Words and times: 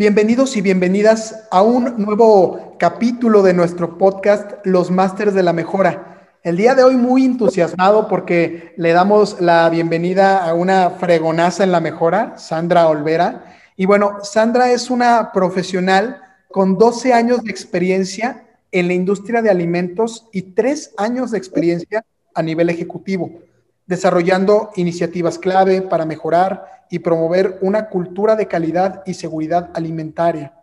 Bienvenidos 0.00 0.56
y 0.56 0.62
bienvenidas 0.62 1.46
a 1.50 1.60
un 1.60 2.02
nuevo 2.02 2.78
capítulo 2.78 3.42
de 3.42 3.52
nuestro 3.52 3.98
podcast 3.98 4.52
Los 4.64 4.90
Masters 4.90 5.34
de 5.34 5.42
la 5.42 5.52
Mejora. 5.52 6.38
El 6.42 6.56
día 6.56 6.74
de 6.74 6.82
hoy 6.82 6.96
muy 6.96 7.26
entusiasmado 7.26 8.08
porque 8.08 8.72
le 8.78 8.94
damos 8.94 9.42
la 9.42 9.68
bienvenida 9.68 10.48
a 10.48 10.54
una 10.54 10.88
fregonaza 10.88 11.64
en 11.64 11.72
la 11.72 11.80
mejora, 11.80 12.38
Sandra 12.38 12.88
Olvera. 12.88 13.44
Y 13.76 13.84
bueno, 13.84 14.16
Sandra 14.22 14.72
es 14.72 14.88
una 14.88 15.32
profesional 15.34 16.22
con 16.48 16.78
12 16.78 17.12
años 17.12 17.44
de 17.44 17.50
experiencia 17.50 18.46
en 18.72 18.88
la 18.88 18.94
industria 18.94 19.42
de 19.42 19.50
alimentos 19.50 20.28
y 20.32 20.40
3 20.40 20.94
años 20.96 21.30
de 21.30 21.36
experiencia 21.36 22.06
a 22.34 22.42
nivel 22.42 22.70
ejecutivo, 22.70 23.42
desarrollando 23.90 24.70
iniciativas 24.76 25.40
clave 25.40 25.82
para 25.82 26.06
mejorar 26.06 26.84
y 26.90 27.00
promover 27.00 27.58
una 27.60 27.88
cultura 27.88 28.36
de 28.36 28.46
calidad 28.46 29.02
y 29.04 29.14
seguridad 29.14 29.70
alimentaria, 29.74 30.54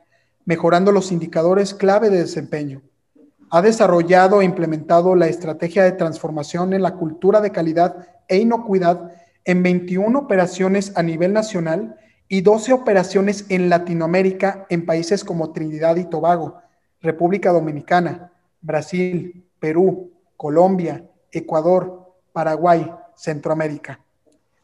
mejorando 0.45 0.93
los 0.93 1.11
indicadores 1.11 1.73
clave 1.73 2.09
de 2.09 2.19
desempeño. 2.19 2.83
Ha 3.49 3.61
desarrollado 3.61 4.39
e 4.39 4.45
implementado 4.45 5.13
la 5.13 5.27
estrategia 5.27 5.83
de 5.83 5.91
transformación 5.91 6.71
en 6.71 6.81
la 6.81 6.93
cultura 6.93 7.41
de 7.41 7.51
calidad 7.51 8.07
e 8.29 8.37
inocuidad 8.37 9.11
en 9.43 9.61
21 9.61 10.17
operaciones 10.17 10.93
a 10.95 11.03
nivel 11.03 11.33
nacional 11.33 11.97
y 12.29 12.39
12 12.39 12.71
operaciones 12.71 13.45
en 13.49 13.67
Latinoamérica 13.67 14.65
en 14.69 14.85
países 14.85 15.25
como 15.25 15.51
Trinidad 15.51 15.97
y 15.97 16.05
Tobago, 16.05 16.61
República 17.01 17.51
Dominicana, 17.51 18.31
Brasil, 18.61 19.45
Perú, 19.59 20.13
Colombia, 20.37 21.03
Ecuador, 21.33 22.13
Paraguay, 22.31 22.89
Centroamérica. 23.17 23.99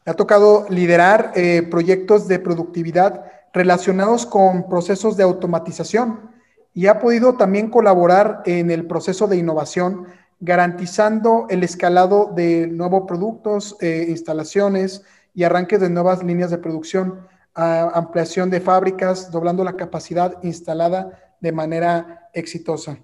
Me 0.06 0.12
ha 0.12 0.16
tocado 0.16 0.66
liderar 0.70 1.32
eh, 1.36 1.64
proyectos 1.70 2.28
de 2.28 2.40
productividad 2.40 3.26
relacionados 3.54 4.26
con 4.26 4.70
procesos 4.70 5.18
de 5.18 5.24
automatización 5.24 6.32
y 6.74 6.88
ha 6.88 7.00
podido 7.00 7.36
también 7.36 7.70
colaborar 7.70 8.42
en 8.46 8.72
el 8.72 8.88
proceso 8.88 9.28
de 9.28 9.38
innovación, 9.38 10.08
garantizando 10.40 11.48
el 11.50 11.64
escalado 11.64 12.32
de 12.36 12.68
nuevos 12.68 13.04
productos, 13.08 13.78
eh, 13.80 14.06
instalaciones 14.10 15.04
y 15.34 15.44
arranques 15.44 15.80
de 15.80 15.90
nuevas 15.90 16.24
líneas 16.24 16.52
de 16.52 16.58
producción, 16.58 17.28
ampliación 17.56 18.50
de 18.50 18.60
fábricas, 18.60 19.32
doblando 19.32 19.64
la 19.64 19.78
capacidad 19.78 20.42
instalada 20.44 21.36
de 21.40 21.52
manera 21.52 22.30
exitosa. 22.34 22.98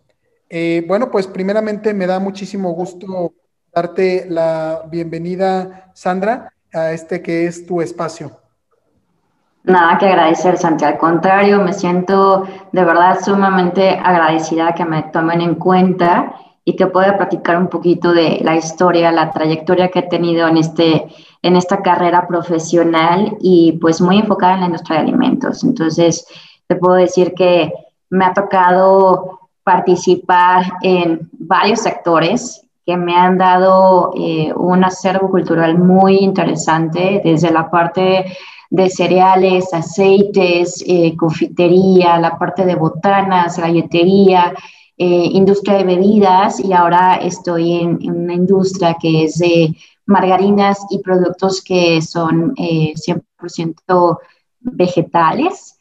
Eh, 0.49 0.83
bueno, 0.87 1.11
pues 1.11 1.27
primeramente 1.27 1.93
me 1.93 2.07
da 2.07 2.19
muchísimo 2.19 2.71
gusto 2.71 3.33
darte 3.73 4.25
la 4.29 4.83
bienvenida, 4.89 5.91
Sandra 5.93 6.51
a 6.73 6.91
este 6.91 7.21
que 7.21 7.47
es 7.47 7.65
tu 7.65 7.81
espacio. 7.81 8.31
Nada 9.63 9.97
que 9.97 10.07
agradecer, 10.07 10.57
Santi. 10.57 10.85
Al 10.85 10.97
contrario, 10.97 11.61
me 11.61 11.73
siento 11.73 12.45
de 12.71 12.85
verdad 12.85 13.19
sumamente 13.23 13.89
agradecida 13.89 14.73
que 14.73 14.85
me 14.85 15.03
tomen 15.03 15.41
en 15.41 15.55
cuenta 15.55 16.33
y 16.63 16.75
que 16.75 16.87
pueda 16.87 17.17
platicar 17.17 17.57
un 17.57 17.67
poquito 17.67 18.13
de 18.13 18.39
la 18.41 18.55
historia, 18.55 19.11
la 19.11 19.31
trayectoria 19.31 19.89
que 19.89 19.99
he 19.99 20.03
tenido 20.03 20.47
en, 20.47 20.57
este, 20.57 21.07
en 21.41 21.55
esta 21.55 21.81
carrera 21.81 22.27
profesional 22.27 23.37
y 23.41 23.73
pues 23.81 24.01
muy 24.01 24.19
enfocada 24.19 24.53
en 24.53 24.59
la 24.61 24.65
industria 24.67 24.97
de 24.97 25.07
alimentos. 25.07 25.63
Entonces, 25.63 26.25
te 26.67 26.75
puedo 26.75 26.95
decir 26.95 27.33
que 27.33 27.73
me 28.09 28.25
ha 28.25 28.33
tocado 28.33 29.39
participar 29.63 30.63
en 30.81 31.29
varios 31.33 31.81
sectores 31.81 32.68
me 32.97 33.15
han 33.15 33.37
dado 33.37 34.11
eh, 34.15 34.51
un 34.55 34.83
acervo 34.83 35.29
cultural 35.29 35.77
muy 35.77 36.17
interesante, 36.17 37.21
desde 37.23 37.51
la 37.51 37.69
parte 37.69 38.25
de 38.69 38.89
cereales, 38.89 39.73
aceites, 39.73 40.83
eh, 40.85 41.15
confitería, 41.15 42.19
la 42.19 42.37
parte 42.37 42.65
de 42.65 42.75
botanas, 42.75 43.57
galletería, 43.57 44.53
eh, 44.97 45.29
industria 45.31 45.77
de 45.77 45.83
bebidas 45.85 46.59
y 46.59 46.73
ahora 46.73 47.15
estoy 47.15 47.79
en, 47.79 48.11
una 48.11 48.33
industria 48.33 48.95
que 49.01 49.23
es 49.23 49.37
de 49.39 49.75
margarinas 50.05 50.85
y 50.89 50.99
productos 50.99 51.61
que 51.63 52.01
son 52.01 52.53
100% 52.55 54.17
vegetales, 54.59 55.77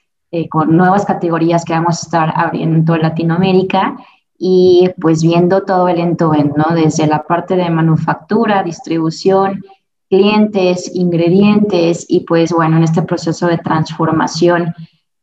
con 0.50 0.76
nuevas 0.76 1.06
categorías 1.06 1.64
que 1.64 1.72
vamos 1.72 1.98
a 1.98 2.06
estar 2.06 2.32
abriendo 2.36 2.76
en 2.76 2.84
toda 2.84 2.98
Latinoamérica 2.98 3.96
y 4.38 4.88
pues 5.00 5.22
viendo 5.22 5.65
todo 5.65 5.88
el 5.88 5.99
entorno, 5.99 6.54
¿no? 6.56 6.75
Desde 6.75 7.09
la 7.09 7.25
parte 7.25 7.56
de 7.56 7.69
manufactura, 7.69 8.62
distribución, 8.62 9.65
clientes, 10.09 10.94
ingredientes 10.94 12.06
y 12.09 12.21
pues 12.21 12.53
bueno, 12.53 12.76
en 12.76 12.84
este 12.84 13.03
proceso 13.03 13.49
de 13.49 13.59
transformación 13.59 14.75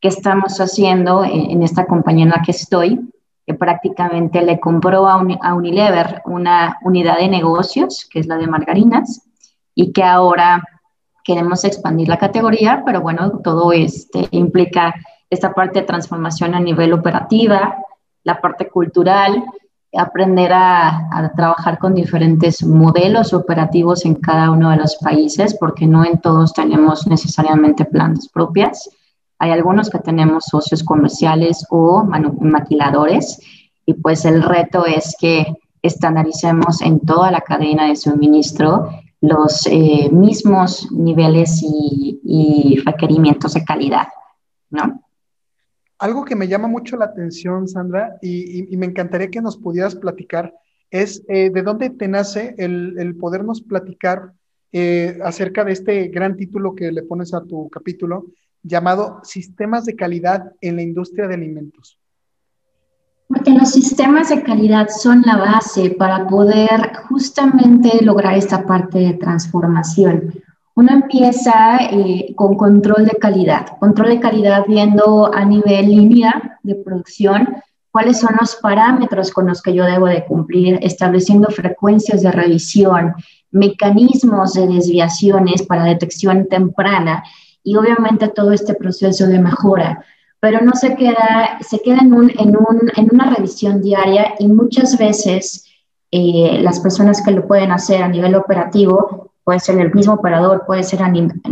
que 0.02 0.10
estamos 0.10 0.60
haciendo 0.60 1.24
en, 1.24 1.64
esta 1.64 1.86
compañía 1.88 2.26
en 2.26 2.32
la 2.32 2.42
que 2.44 2.52
estoy, 2.52 3.00
que 3.48 3.54
prácticamente 3.54 4.42
le 4.42 4.60
compró 4.60 5.08
a, 5.08 5.18
Unilever 5.56 6.22
una 6.26 6.78
unidad 6.84 7.18
de 7.18 7.30
negocios, 7.30 8.08
que 8.12 8.20
es 8.20 8.28
la 8.28 8.38
de 8.38 8.48
margarinas, 8.48 9.28
y 9.74 9.94
que 9.94 10.04
ahora 10.04 10.64
queremos 11.24 11.64
expandir 11.64 12.08
la 12.08 12.18
categoría, 12.18 12.84
pero 12.86 13.02
bueno, 13.02 13.40
todo 13.44 13.72
este 13.72 14.28
implica 14.32 14.94
esta 15.30 15.54
parte 15.54 15.80
de 15.80 15.88
transformación 15.88 16.54
a 16.54 16.60
nivel 16.60 16.94
operativa, 16.94 17.78
la 18.26 18.42
parte 18.42 18.68
cultural, 18.68 19.46
aprender 19.98 20.52
a, 20.52 21.32
trabajar 21.36 21.78
con 21.80 21.94
diferentes 21.94 22.64
modelos 22.64 23.34
operativos 23.34 24.04
en 24.06 24.16
cada 24.16 24.52
uno 24.52 24.72
de 24.72 24.78
los 24.78 24.98
países, 24.98 25.56
porque 25.58 25.86
no 25.86 26.04
en 26.04 26.20
todos 26.20 26.52
tenemos 26.52 27.08
necesariamente 27.08 27.86
plantas 27.86 28.28
propias. 28.28 28.90
Hay 29.40 29.52
algunos 29.52 29.90
que 29.90 30.00
tenemos 30.00 30.46
socios 30.46 30.84
comerciales 30.84 31.66
o 31.70 32.04
maquiladores 32.04 33.40
y 33.86 33.94
pues 33.94 34.26
el 34.26 34.42
reto 34.42 34.86
es 34.86 35.16
que 35.20 35.54
estandaricemos 35.82 36.82
en 36.82 37.00
toda 37.00 37.32
la 37.32 37.42
cadena 37.42 37.88
de 37.88 37.96
suministro 37.96 38.90
los 39.22 39.68
eh, 39.68 40.10
mismos 40.12 40.92
niveles 40.92 41.62
y, 41.62 42.20
y 42.24 42.80
requerimientos 42.86 43.54
de 43.54 43.64
calidad, 43.64 44.08
¿no? 44.70 45.05
Algo 46.06 46.24
que 46.24 46.36
me 46.36 46.48
llama 46.48 46.68
mucho 46.68 46.98
la 46.98 47.06
atención, 47.06 47.68
Sandra, 47.68 48.20
y, 48.22 48.78
me 48.78 48.86
encantaría 48.86 49.32
que 49.32 49.42
nos 49.42 49.58
pudieras 49.58 49.96
platicar, 49.96 50.54
es 50.92 51.24
eh, 51.28 51.50
de 51.50 51.64
dónde 51.64 51.90
te 51.90 52.08
nace 52.08 52.54
el, 52.60 53.16
podernos 53.20 53.64
platicar 53.64 54.32
eh, 54.72 55.18
acerca 55.24 55.66
de 55.66 55.72
este 55.72 56.10
gran 56.10 56.38
título 56.38 56.76
que 56.76 56.92
le 56.92 57.02
pones 57.02 57.34
a 57.34 57.42
tu 57.42 57.72
capítulo, 57.72 58.28
llamado 58.62 59.20
Sistemas 59.24 59.86
de 59.86 59.96
Calidad 59.96 60.52
en 60.62 60.76
la 60.76 60.84
Industria 60.84 61.28
de 61.28 61.34
Alimentos. 61.34 62.00
Porque 63.28 63.50
los 63.50 63.72
sistemas 63.72 64.30
de 64.30 64.44
calidad 64.44 64.90
son 64.90 65.24
la 65.26 65.38
base 65.38 65.90
para 65.90 66.28
poder 66.28 66.98
justamente 67.10 68.06
lograr 68.06 68.38
esta 68.38 68.64
parte 68.64 69.00
de 69.00 69.14
transformación. 69.16 70.36
Uno 70.76 70.92
empieza 70.92 71.78
eh, 71.78 72.34
con 72.36 72.56
control 72.58 73.06
de 73.06 73.18
calidad, 73.18 73.78
control 73.80 74.10
de 74.10 74.20
calidad 74.20 74.66
viendo 74.68 75.34
a 75.34 75.46
nivel 75.46 75.88
línea 75.90 76.60
de 76.64 76.76
producción 76.76 77.64
cuáles 77.92 78.20
son 78.20 78.36
los 78.38 78.58
parámetros 78.58 79.32
con 79.32 79.48
los 79.48 79.62
que 79.62 79.74
yo 79.74 79.86
debo 79.86 80.08
de 80.08 80.26
cumplir, 80.26 80.78
estableciendo 80.82 81.48
frecuencias 81.48 82.22
de 82.24 82.30
revisión, 82.30 83.14
mecanismos 83.52 84.52
de 84.52 84.68
desviaciones 84.68 85.64
para 85.64 85.86
detección 85.86 86.50
temprana 86.50 87.24
y 87.64 87.78
obviamente 87.78 88.28
todo 88.28 88.52
este 88.52 88.74
proceso 88.74 89.28
de 89.28 89.40
mejora. 89.40 90.04
Pero 90.42 90.60
no 90.60 90.74
se 90.74 90.98
queda, 90.98 91.58
se 91.62 91.80
queda 91.80 92.00
en, 92.00 92.14
un, 92.14 92.30
en, 92.32 92.58
un, 92.58 92.92
en 92.98 93.10
una 93.14 93.34
revisión 93.34 93.82
diaria 93.82 94.34
y 94.40 94.50
muchas 94.50 94.98
veces 94.98 95.66
eh, 96.12 96.60
las 96.62 96.82
personas 96.82 97.24
que 97.24 97.32
lo 97.32 97.48
pueden 97.48 97.72
hacer 97.72 98.04
a 98.04 98.10
nivel 98.10 98.36
operativo 98.36 99.32
puede 99.46 99.60
ser 99.60 99.80
el 99.80 99.94
mismo 99.94 100.16
operador, 100.16 100.66
puede 100.66 100.84
ser 100.84 101.00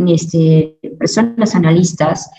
este, 0.08 0.78
personas 0.98 1.54
analistas, 1.54 2.30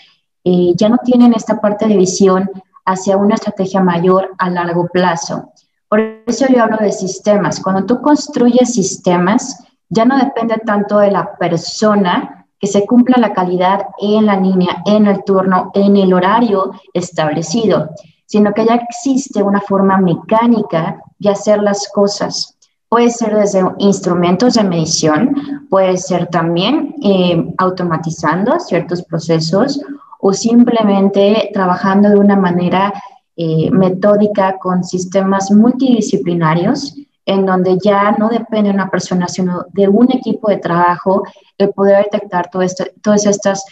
eh, 0.44 0.74
ya 0.76 0.88
no 0.88 0.98
tienen 0.98 1.32
esta 1.32 1.60
parte 1.60 1.88
de 1.88 1.96
visión 1.96 2.48
hacia 2.84 3.16
una 3.16 3.34
estrategia 3.34 3.80
mayor 3.80 4.32
a 4.38 4.50
largo 4.50 4.86
plazo. 4.86 5.50
Por 5.88 6.00
eso 6.26 6.46
yo 6.48 6.62
hablo 6.62 6.76
de 6.78 6.92
sistemas. 6.92 7.60
Cuando 7.60 7.86
tú 7.86 8.00
construyes 8.00 8.74
sistemas, 8.74 9.64
ya 9.88 10.04
no 10.04 10.18
depende 10.18 10.56
tanto 10.64 10.98
de 10.98 11.10
la 11.10 11.36
persona 11.36 12.46
que 12.58 12.66
se 12.66 12.86
cumpla 12.86 13.16
la 13.18 13.32
calidad 13.32 13.86
en 13.98 14.26
la 14.26 14.36
línea, 14.36 14.82
en 14.84 15.06
el 15.06 15.24
turno, 15.24 15.70
en 15.74 15.96
el 15.96 16.12
horario 16.12 16.72
establecido, 16.92 17.90
sino 18.26 18.52
que 18.52 18.66
ya 18.66 18.74
existe 18.74 19.42
una 19.42 19.60
forma 19.60 19.98
mecánica 19.98 21.00
de 21.18 21.30
hacer 21.30 21.62
las 21.62 21.88
cosas. 21.88 22.55
Puede 22.88 23.10
ser 23.10 23.34
desde 23.34 23.62
instrumentos 23.78 24.54
de 24.54 24.64
medición, 24.64 25.34
puede 25.68 25.96
ser 25.96 26.28
también 26.28 26.94
eh, 27.02 27.54
automatizando 27.58 28.60
ciertos 28.60 29.02
procesos 29.02 29.80
o 30.20 30.32
simplemente 30.32 31.50
trabajando 31.52 32.08
de 32.10 32.16
una 32.16 32.36
manera 32.36 32.92
eh, 33.36 33.70
metódica 33.70 34.56
con 34.58 34.84
sistemas 34.84 35.50
multidisciplinarios 35.50 36.94
en 37.26 37.44
donde 37.44 37.76
ya 37.82 38.12
no 38.12 38.28
depende 38.28 38.68
de 38.68 38.76
una 38.76 38.88
persona, 38.88 39.26
sino 39.26 39.66
de 39.72 39.88
un 39.88 40.10
equipo 40.12 40.48
de 40.48 40.58
trabajo, 40.58 41.24
el 41.58 41.70
poder 41.70 42.04
detectar 42.04 42.48
todos 42.50 43.26
estos 43.26 43.64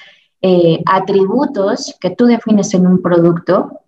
eh, 0.42 0.82
atributos 0.84 1.96
que 2.00 2.10
tú 2.10 2.26
defines 2.26 2.74
en 2.74 2.86
un 2.86 3.00
producto. 3.00 3.80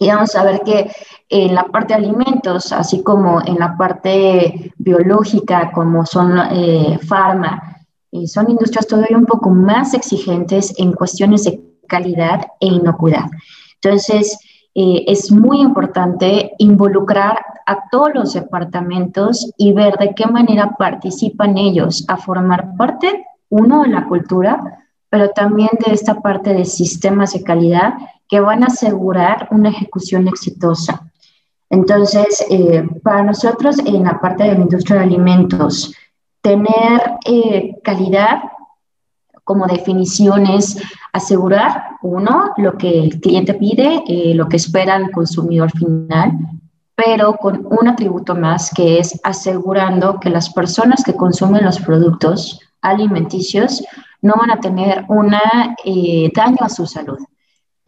Y 0.00 0.08
vamos 0.08 0.34
a 0.36 0.44
ver 0.44 0.60
que 0.60 0.90
en 1.28 1.54
la 1.54 1.64
parte 1.64 1.94
de 1.94 2.00
alimentos, 2.00 2.72
así 2.72 3.02
como 3.02 3.40
en 3.44 3.58
la 3.58 3.76
parte 3.76 4.72
biológica, 4.78 5.70
como 5.72 6.06
son 6.06 6.38
eh, 6.52 6.98
farma, 7.06 7.78
eh, 8.12 8.26
son 8.26 8.50
industrias 8.50 8.86
todavía 8.86 9.18
un 9.18 9.26
poco 9.26 9.50
más 9.50 9.94
exigentes 9.94 10.74
en 10.78 10.92
cuestiones 10.92 11.44
de 11.44 11.60
calidad 11.86 12.46
e 12.60 12.66
inocuidad. 12.66 13.26
Entonces, 13.82 14.38
eh, 14.74 15.04
es 15.06 15.30
muy 15.32 15.60
importante 15.60 16.52
involucrar 16.58 17.44
a 17.66 17.88
todos 17.90 18.14
los 18.14 18.32
departamentos 18.34 19.52
y 19.58 19.72
ver 19.72 19.96
de 19.98 20.14
qué 20.14 20.26
manera 20.26 20.76
participan 20.78 21.58
ellos 21.58 22.04
a 22.08 22.16
formar 22.16 22.76
parte, 22.76 23.26
uno, 23.50 23.82
de 23.82 23.88
la 23.88 24.06
cultura, 24.06 24.78
pero 25.10 25.30
también 25.30 25.70
de 25.84 25.92
esta 25.92 26.20
parte 26.20 26.54
de 26.54 26.64
sistemas 26.64 27.32
de 27.32 27.42
calidad 27.42 27.94
que 28.28 28.40
van 28.40 28.62
a 28.62 28.66
asegurar 28.66 29.48
una 29.50 29.70
ejecución 29.70 30.28
exitosa. 30.28 31.10
Entonces, 31.70 32.44
eh, 32.50 32.86
para 33.02 33.22
nosotros 33.22 33.78
en 33.78 34.04
la 34.04 34.20
parte 34.20 34.44
de 34.44 34.54
la 34.54 34.60
industria 34.60 34.98
de 34.98 35.04
alimentos, 35.04 35.94
tener 36.40 37.18
eh, 37.24 37.74
calidad 37.82 38.42
como 39.44 39.66
definición 39.66 40.46
es 40.46 40.76
asegurar, 41.12 41.96
uno, 42.02 42.52
lo 42.58 42.76
que 42.76 42.98
el 43.00 43.18
cliente 43.18 43.54
pide, 43.54 44.02
eh, 44.06 44.34
lo 44.34 44.46
que 44.46 44.56
espera 44.56 44.96
el 44.96 45.10
consumidor 45.10 45.70
final, 45.70 46.32
pero 46.94 47.34
con 47.36 47.66
un 47.70 47.88
atributo 47.88 48.34
más 48.34 48.70
que 48.74 48.98
es 48.98 49.18
asegurando 49.24 50.20
que 50.20 50.30
las 50.30 50.52
personas 50.52 51.02
que 51.02 51.14
consumen 51.14 51.64
los 51.64 51.78
productos 51.78 52.60
alimenticios 52.82 53.82
no 54.20 54.34
van 54.38 54.50
a 54.50 54.60
tener 54.60 55.04
un 55.08 55.34
eh, 55.84 56.30
daño 56.34 56.58
a 56.60 56.68
su 56.68 56.86
salud, 56.86 57.18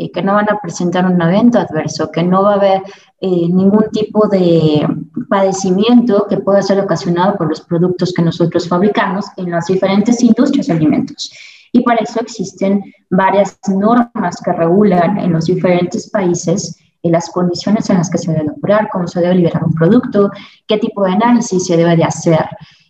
eh, 0.01 0.11
que 0.11 0.23
no 0.23 0.35
van 0.35 0.51
a 0.51 0.59
presentar 0.61 1.07
un 1.07 1.21
evento 1.21 1.59
adverso, 1.59 2.11
que 2.11 2.23
no 2.23 2.43
va 2.43 2.53
a 2.53 2.57
haber 2.57 2.83
ningún 3.23 3.85
tipo 3.93 4.29
de 4.29 4.89
padecimiento 5.29 6.27
que 6.27 6.39
pueda 6.39 6.63
ser 6.63 6.81
ocasionado 6.81 7.37
por 7.37 7.51
los 7.51 7.61
productos 7.61 8.15
que 8.15 8.23
nosotros 8.23 8.67
fabricamos 8.67 9.27
en 9.37 9.51
las 9.51 9.67
diferentes 9.67 10.23
industrias 10.23 10.69
de 10.69 10.73
alimentos. 10.73 11.31
Y 11.71 11.83
para 11.83 11.99
eso 11.99 12.19
existen 12.21 12.83
varias 13.11 13.59
normas 13.69 14.41
que 14.43 14.53
regulan 14.55 15.19
en 15.19 15.33
los 15.33 15.45
diferentes 15.45 16.09
países 16.09 16.81
en 17.03 17.13
las 17.13 17.31
condiciones 17.31 17.89
en 17.91 17.99
las 17.99 18.11
que 18.11 18.19
se 18.19 18.33
debe 18.33 18.51
operar, 18.51 18.89
cómo 18.93 19.07
se 19.07 19.21
debe 19.21 19.35
liberar 19.35 19.65
un 19.65 19.75
producto, 19.75 20.31
qué 20.67 20.79
tipo 20.79 21.05
de 21.05 21.13
análisis 21.13 21.67
se 21.67 21.77
debe 21.77 21.97
de 21.97 22.05
hacer. 22.05 22.45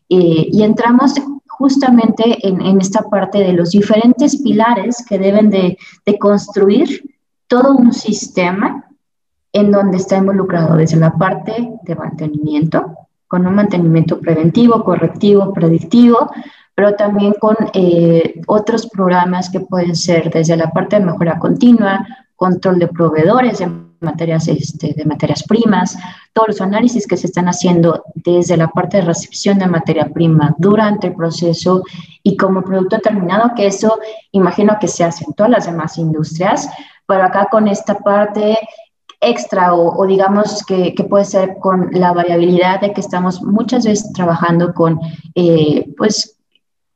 Eh, 0.08 0.48
y 0.50 0.62
entramos 0.62 1.14
justamente 1.60 2.24
en, 2.48 2.80
esta 2.80 3.02
parte 3.02 3.38
de 3.38 3.52
los 3.52 3.72
diferentes 3.72 4.40
pilares 4.42 5.04
que 5.06 5.18
deben 5.18 5.50
de, 5.50 5.76
de 6.06 6.18
construir 6.18 7.02
todo 7.48 7.76
un 7.76 7.92
sistema 7.92 8.86
en 9.52 9.70
donde 9.70 9.98
está 9.98 10.16
involucrado 10.16 10.74
desde 10.76 10.96
la 10.96 11.12
parte 11.12 11.70
de 11.82 11.94
mantenimiento, 11.94 12.94
con 13.28 13.46
un 13.46 13.54
mantenimiento 13.54 14.18
preventivo, 14.18 14.82
correctivo, 14.82 15.52
predictivo, 15.52 16.30
pero 16.74 16.94
también 16.94 17.34
con 17.38 17.56
eh, 17.74 18.40
otros 18.46 18.86
programas 18.86 19.50
que 19.50 19.60
pueden 19.60 19.94
ser 19.94 20.30
desde 20.30 20.56
la 20.56 20.70
parte 20.70 20.98
de 20.98 21.04
mejora 21.04 21.38
continua, 21.38 22.06
control 22.36 22.78
de 22.78 22.88
proveedores 22.88 23.58
de 23.58 23.89
materias, 24.00 24.48
este, 24.48 24.94
de 24.94 25.04
materias 25.04 25.42
primas, 25.42 25.96
todos 26.32 26.48
los 26.48 26.60
análisis 26.60 27.06
que 27.06 27.16
se 27.16 27.26
están 27.26 27.46
haciendo 27.46 28.04
desde 28.14 28.56
la 28.56 28.68
parte 28.68 28.98
de 28.98 29.04
recepción 29.04 29.58
de 29.58 29.66
materia 29.66 30.08
prima 30.12 30.54
durante 30.58 31.08
el 31.08 31.14
proceso 31.14 31.82
y 32.22 32.36
como 32.36 32.62
producto 32.62 32.98
terminado, 32.98 33.52
que 33.54 33.66
eso 33.66 33.98
imagino 34.32 34.76
que 34.80 34.88
se 34.88 35.04
hace 35.04 35.24
en 35.24 35.34
todas 35.34 35.50
las 35.50 35.66
demás 35.66 35.98
industrias, 35.98 36.68
pero 37.06 37.24
acá 37.24 37.48
con 37.50 37.68
esta 37.68 37.98
parte 37.98 38.58
extra 39.20 39.74
o, 39.74 40.06
digamos 40.06 40.64
que, 40.64 40.94
que, 40.94 41.04
puede 41.04 41.26
ser 41.26 41.58
con 41.60 41.90
la 41.92 42.12
variabilidad 42.12 42.80
de 42.80 42.92
que 42.94 43.02
estamos 43.02 43.42
muchas 43.42 43.84
veces 43.84 44.12
trabajando 44.14 44.72
con 44.72 44.98
eh, 45.34 45.92
pues 45.98 46.38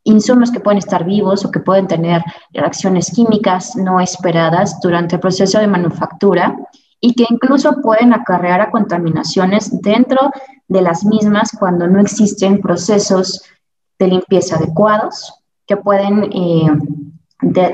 insumos 0.05 0.51
que 0.51 0.61
pueden 0.61 0.79
estar 0.79 1.05
vivos 1.05 1.45
o 1.45 1.51
que 1.51 1.61
pueden 1.61 1.87
tener 1.87 2.23
reacciones 2.53 3.11
químicas 3.11 3.75
no 3.77 4.01
esperadas 4.01 4.81
durante 4.81 5.17
el 5.17 5.21
proceso 5.21 5.59
de 5.59 5.67
manufactura 5.67 6.57
y 7.07 7.13
que 7.13 7.27
incluso 7.29 7.83
pueden 7.83 8.15
acarrear 8.15 8.63
a 8.63 8.71
contaminaciones 8.71 9.83
dentro 9.83 10.31
de 10.69 10.81
las 10.81 11.05
mismas 11.05 11.51
cuando 11.59 11.87
no 11.87 12.01
existen 12.01 12.63
procesos 12.63 13.43
de 13.99 14.09
limpieza 14.09 14.57
adecuados 14.57 15.35
que 15.67 15.77
pueden 15.77 16.25
eh, 16.33 16.67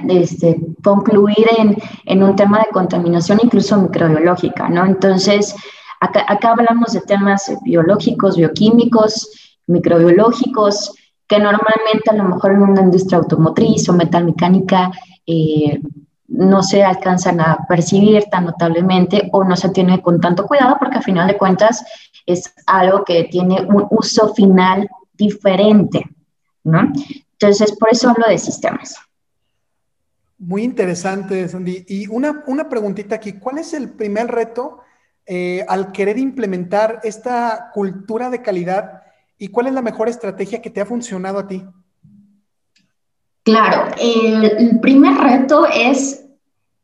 este, 0.08 0.60
concluir 0.82 1.46
en, 1.56 1.76
en, 2.06 2.24
un 2.24 2.34
tema 2.34 2.58
de 2.58 2.72
contaminación 2.72 3.38
incluso 3.40 3.80
microbiológica, 3.80 4.68
¿no? 4.68 4.84
Entonces, 4.84 5.54
acá, 6.00 6.24
acá 6.26 6.50
hablamos 6.50 6.92
de 6.94 7.02
temas 7.02 7.52
biológicos, 7.62 8.36
bioquímicos, 8.36 9.30
microbiológicos, 9.68 10.92
que 11.28 11.38
normalmente 11.38 12.10
a 12.10 12.14
lo 12.14 12.24
mejor 12.24 12.54
en 12.54 12.62
una 12.62 12.82
industria 12.82 13.18
automotriz 13.18 13.88
o 13.88 13.92
metalmecánica 13.92 14.90
eh, 15.24 15.80
no 16.30 16.62
se 16.62 16.82
alcanzan 16.82 17.40
a 17.40 17.66
percibir 17.68 18.24
tan 18.30 18.44
notablemente 18.44 19.28
o 19.32 19.44
no 19.44 19.56
se 19.56 19.68
tiene 19.70 20.00
con 20.00 20.20
tanto 20.20 20.46
cuidado 20.46 20.76
porque 20.78 20.98
a 20.98 21.02
final 21.02 21.26
de 21.28 21.36
cuentas 21.36 21.84
es 22.24 22.54
algo 22.66 23.04
que 23.04 23.24
tiene 23.24 23.62
un 23.62 23.86
uso 23.90 24.32
final 24.34 24.88
diferente, 25.12 26.04
¿no? 26.64 26.92
Entonces, 27.32 27.76
por 27.76 27.90
eso 27.90 28.08
hablo 28.08 28.26
de 28.28 28.38
sistemas. 28.38 28.96
Muy 30.38 30.62
interesante, 30.62 31.46
Sandy. 31.48 31.84
Y 31.88 32.06
una, 32.06 32.42
una 32.46 32.68
preguntita 32.68 33.16
aquí, 33.16 33.34
¿cuál 33.34 33.58
es 33.58 33.74
el 33.74 33.90
primer 33.90 34.28
reto 34.28 34.80
eh, 35.26 35.64
al 35.68 35.92
querer 35.92 36.18
implementar 36.18 37.00
esta 37.02 37.70
cultura 37.74 38.30
de 38.30 38.40
calidad 38.40 39.00
¿Y 39.42 39.48
cuál 39.48 39.68
es 39.68 39.72
la 39.72 39.80
mejor 39.80 40.10
estrategia 40.10 40.60
que 40.60 40.68
te 40.68 40.82
ha 40.82 40.86
funcionado 40.86 41.38
a 41.38 41.48
ti? 41.48 41.64
Claro, 43.42 43.84
el 43.98 44.80
primer 44.80 45.14
reto 45.14 45.66
es 45.66 46.26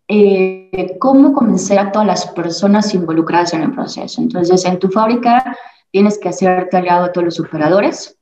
eh, 0.08 0.96
cómo 1.00 1.32
convencer 1.32 1.78
a 1.78 1.90
todas 1.90 2.06
las 2.06 2.26
personas 2.28 2.94
involucradas 2.94 3.52
en 3.54 3.62
el 3.62 3.72
proceso. 3.72 4.20
Entonces, 4.20 4.64
en 4.64 4.78
tu 4.78 4.88
fábrica 4.88 5.56
tienes 5.90 6.18
que 6.18 6.28
hacerte 6.28 6.76
aliado 6.76 7.04
a 7.04 7.12
todos 7.12 7.24
los 7.24 7.40
operadores 7.40 8.16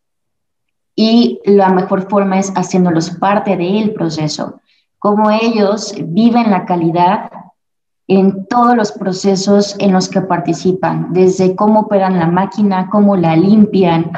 y 0.96 1.40
la 1.44 1.68
mejor 1.70 2.08
forma 2.08 2.38
es 2.38 2.52
haciéndolos 2.54 3.10
parte 3.10 3.56
del 3.56 3.92
proceso. 3.92 4.60
Cómo 4.98 5.30
ellos 5.30 5.94
viven 5.98 6.50
la 6.50 6.64
calidad 6.64 7.30
en 8.06 8.46
todos 8.46 8.76
los 8.76 8.92
procesos 8.92 9.76
en 9.78 9.92
los 9.92 10.08
que 10.08 10.20
participan, 10.20 11.12
desde 11.12 11.56
cómo 11.56 11.80
operan 11.80 12.18
la 12.18 12.26
máquina, 12.26 12.88
cómo 12.90 13.16
la 13.16 13.34
limpian, 13.36 14.10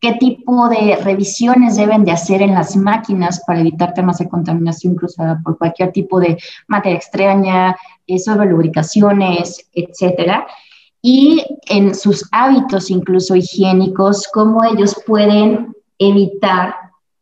qué 0.00 0.14
tipo 0.14 0.68
de 0.68 0.96
revisiones 0.96 1.76
deben 1.76 2.04
de 2.04 2.12
hacer 2.12 2.42
en 2.42 2.54
las 2.54 2.76
máquinas 2.76 3.42
para 3.46 3.60
evitar 3.60 3.94
temas 3.94 4.18
de 4.18 4.28
contaminación 4.28 4.94
cruzada 4.94 5.40
por 5.42 5.58
cualquier 5.58 5.92
tipo 5.92 6.20
de 6.20 6.38
materia 6.68 6.96
extraña, 6.96 7.76
eh, 8.06 8.18
sobre 8.18 8.48
lubricaciones, 8.48 9.68
etcétera. 9.72 10.46
Y 11.02 11.44
en 11.66 11.94
sus 11.94 12.28
hábitos 12.32 12.90
incluso 12.90 13.34
higiénicos, 13.36 14.28
cómo 14.32 14.64
ellos 14.64 14.96
pueden 15.06 15.74
evitar 15.98 16.74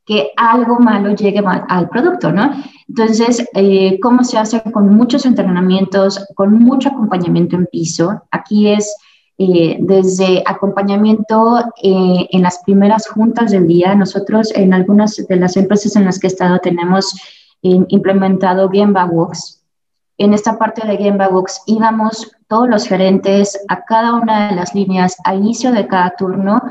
que 0.04 0.30
algo 0.36 0.78
malo 0.78 1.14
llegue 1.14 1.42
al 1.44 1.88
producto, 1.88 2.30
¿no? 2.30 2.52
Entonces, 2.88 3.44
eh, 3.54 3.98
¿cómo 4.00 4.22
se 4.22 4.38
hace? 4.38 4.62
Con 4.70 4.94
muchos 4.94 5.26
entrenamientos, 5.26 6.24
con 6.36 6.52
mucho 6.54 6.90
acompañamiento 6.90 7.56
en 7.56 7.66
piso. 7.66 8.22
Aquí 8.30 8.68
es 8.68 8.94
eh, 9.38 9.76
desde 9.80 10.42
acompañamiento 10.46 11.58
eh, 11.82 12.28
en 12.30 12.42
las 12.42 12.58
primeras 12.64 13.06
juntas 13.08 13.50
del 13.50 13.66
día. 13.66 13.94
Nosotros 13.94 14.52
en 14.54 14.72
algunas 14.72 15.16
de 15.16 15.36
las 15.36 15.56
empresas 15.56 15.96
en 15.96 16.04
las 16.04 16.18
que 16.18 16.26
he 16.26 16.30
estado 16.30 16.58
tenemos 16.58 17.14
implementado 17.62 18.70
Gemba 18.70 19.06
Walks. 19.06 19.64
En 20.18 20.32
esta 20.32 20.56
parte 20.56 20.86
de 20.86 20.96
Gemba 20.96 21.28
Walks 21.28 21.62
íbamos 21.66 22.30
todos 22.48 22.68
los 22.68 22.86
gerentes 22.86 23.58
a 23.68 23.84
cada 23.84 24.14
una 24.14 24.48
de 24.48 24.56
las 24.56 24.74
líneas 24.74 25.16
a 25.24 25.34
inicio 25.34 25.72
de 25.72 25.86
cada 25.86 26.14
turno 26.16 26.62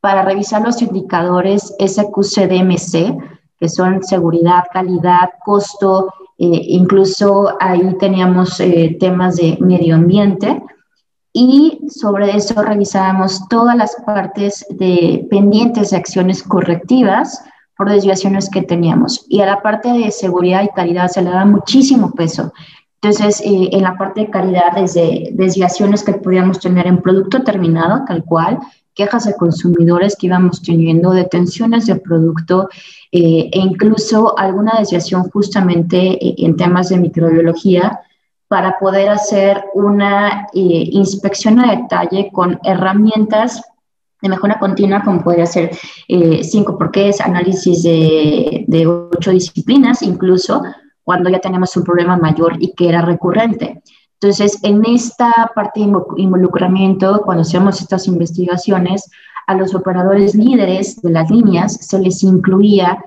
para 0.00 0.22
revisar 0.22 0.62
los 0.62 0.80
indicadores 0.80 1.74
SQCDMC, 1.78 3.18
que 3.58 3.68
son 3.68 4.02
seguridad, 4.02 4.64
calidad, 4.72 5.30
costo, 5.44 6.12
eh, 6.38 6.46
incluso 6.46 7.56
ahí 7.60 7.96
teníamos 7.98 8.58
eh, 8.60 8.96
temas 8.98 9.36
de 9.36 9.56
medio 9.60 9.94
ambiente 9.94 10.62
y 11.36 11.80
sobre 11.88 12.36
eso 12.36 12.62
revisábamos 12.62 13.48
todas 13.48 13.76
las 13.76 13.96
partes 14.06 14.64
de 14.70 15.26
pendientes 15.28 15.90
de 15.90 15.96
acciones 15.96 16.44
correctivas 16.44 17.42
por 17.76 17.90
desviaciones 17.90 18.48
que 18.48 18.62
teníamos. 18.62 19.26
Y 19.28 19.40
a 19.40 19.46
la 19.46 19.60
parte 19.60 19.92
de 19.92 20.12
seguridad 20.12 20.62
y 20.62 20.68
calidad 20.68 21.08
se 21.08 21.22
le 21.22 21.30
da 21.30 21.44
muchísimo 21.44 22.12
peso. 22.12 22.52
Entonces, 23.02 23.40
eh, 23.40 23.68
en 23.72 23.82
la 23.82 23.98
parte 23.98 24.20
de 24.20 24.30
calidad, 24.30 24.76
desde 24.76 25.30
desviaciones 25.32 26.04
que 26.04 26.12
podíamos 26.12 26.60
tener 26.60 26.86
en 26.86 27.02
producto 27.02 27.42
terminado, 27.42 28.04
tal 28.06 28.24
cual, 28.24 28.60
quejas 28.94 29.24
de 29.24 29.34
consumidores 29.34 30.14
que 30.14 30.28
íbamos 30.28 30.62
teniendo, 30.62 31.10
detenciones 31.10 31.86
de 31.86 31.96
producto 31.96 32.68
eh, 33.10 33.50
e 33.52 33.58
incluso 33.58 34.38
alguna 34.38 34.78
desviación 34.78 35.28
justamente 35.30 35.98
eh, 36.24 36.34
en 36.38 36.54
temas 36.56 36.90
de 36.90 36.98
microbiología 36.98 38.00
para 38.54 38.78
poder 38.78 39.08
hacer 39.08 39.64
una 39.74 40.46
inspección 40.52 41.58
a 41.58 41.74
detalle 41.74 42.30
con 42.32 42.60
herramientas 42.62 43.60
de 44.22 44.28
mejora 44.28 44.60
continua, 44.60 45.02
como 45.02 45.24
podría 45.24 45.44
ser 45.44 45.76
cinco 46.42 46.78
porqués, 46.78 47.20
análisis 47.20 47.82
de, 47.82 48.64
de 48.68 48.86
ocho 48.86 49.32
disciplinas, 49.32 50.02
incluso 50.02 50.62
cuando 51.02 51.30
ya 51.30 51.40
tenemos 51.40 51.76
un 51.76 51.82
problema 51.82 52.16
mayor 52.16 52.52
y 52.60 52.72
que 52.74 52.90
era 52.90 53.02
recurrente. 53.02 53.82
Entonces, 54.20 54.60
en 54.62 54.84
esta 54.84 55.50
parte 55.52 55.80
de 55.80 55.92
involucramiento, 56.18 57.22
cuando 57.24 57.42
hacemos 57.42 57.80
estas 57.80 58.06
investigaciones, 58.06 59.10
a 59.48 59.56
los 59.56 59.74
operadores 59.74 60.36
líderes 60.36 61.02
de 61.02 61.10
las 61.10 61.28
líneas 61.28 61.76
se 61.80 61.98
les 61.98 62.22
incluía 62.22 63.02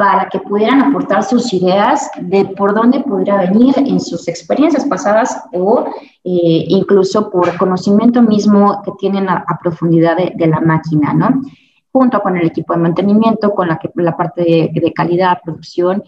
para 0.00 0.30
que 0.30 0.38
pudieran 0.38 0.80
aportar 0.80 1.22
sus 1.22 1.52
ideas 1.52 2.10
de 2.22 2.46
por 2.46 2.74
dónde 2.74 3.00
podría 3.00 3.36
venir 3.36 3.74
en 3.76 4.00
sus 4.00 4.28
experiencias 4.28 4.86
pasadas 4.86 5.44
o 5.52 5.84
eh, 6.24 6.64
incluso 6.68 7.30
por 7.30 7.54
conocimiento 7.58 8.22
mismo 8.22 8.80
que 8.82 8.92
tienen 8.98 9.28
a, 9.28 9.44
profundidad 9.62 10.16
de, 10.16 10.46
la 10.46 10.62
máquina, 10.62 11.12
¿no? 11.12 11.42
Junto 11.92 12.18
con 12.22 12.38
el 12.38 12.46
equipo 12.46 12.72
de 12.72 12.80
mantenimiento, 12.80 13.50
con 13.54 13.68
la, 13.68 14.16
parte 14.16 14.42
de, 14.42 14.70
de 14.72 14.92
calidad, 14.94 15.42
producción 15.44 16.02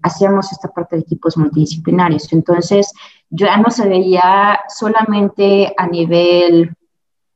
hacíamos 0.00 0.52
esta 0.52 0.68
parte 0.68 0.94
de 0.94 1.02
equipos 1.02 1.36
multidisciplinarios. 1.36 2.32
Entonces, 2.32 2.92
ya 3.30 3.56
no 3.56 3.70
se 3.70 3.88
veía 3.88 4.60
solamente 4.68 5.74
a 5.76 5.88
nivel 5.88 6.76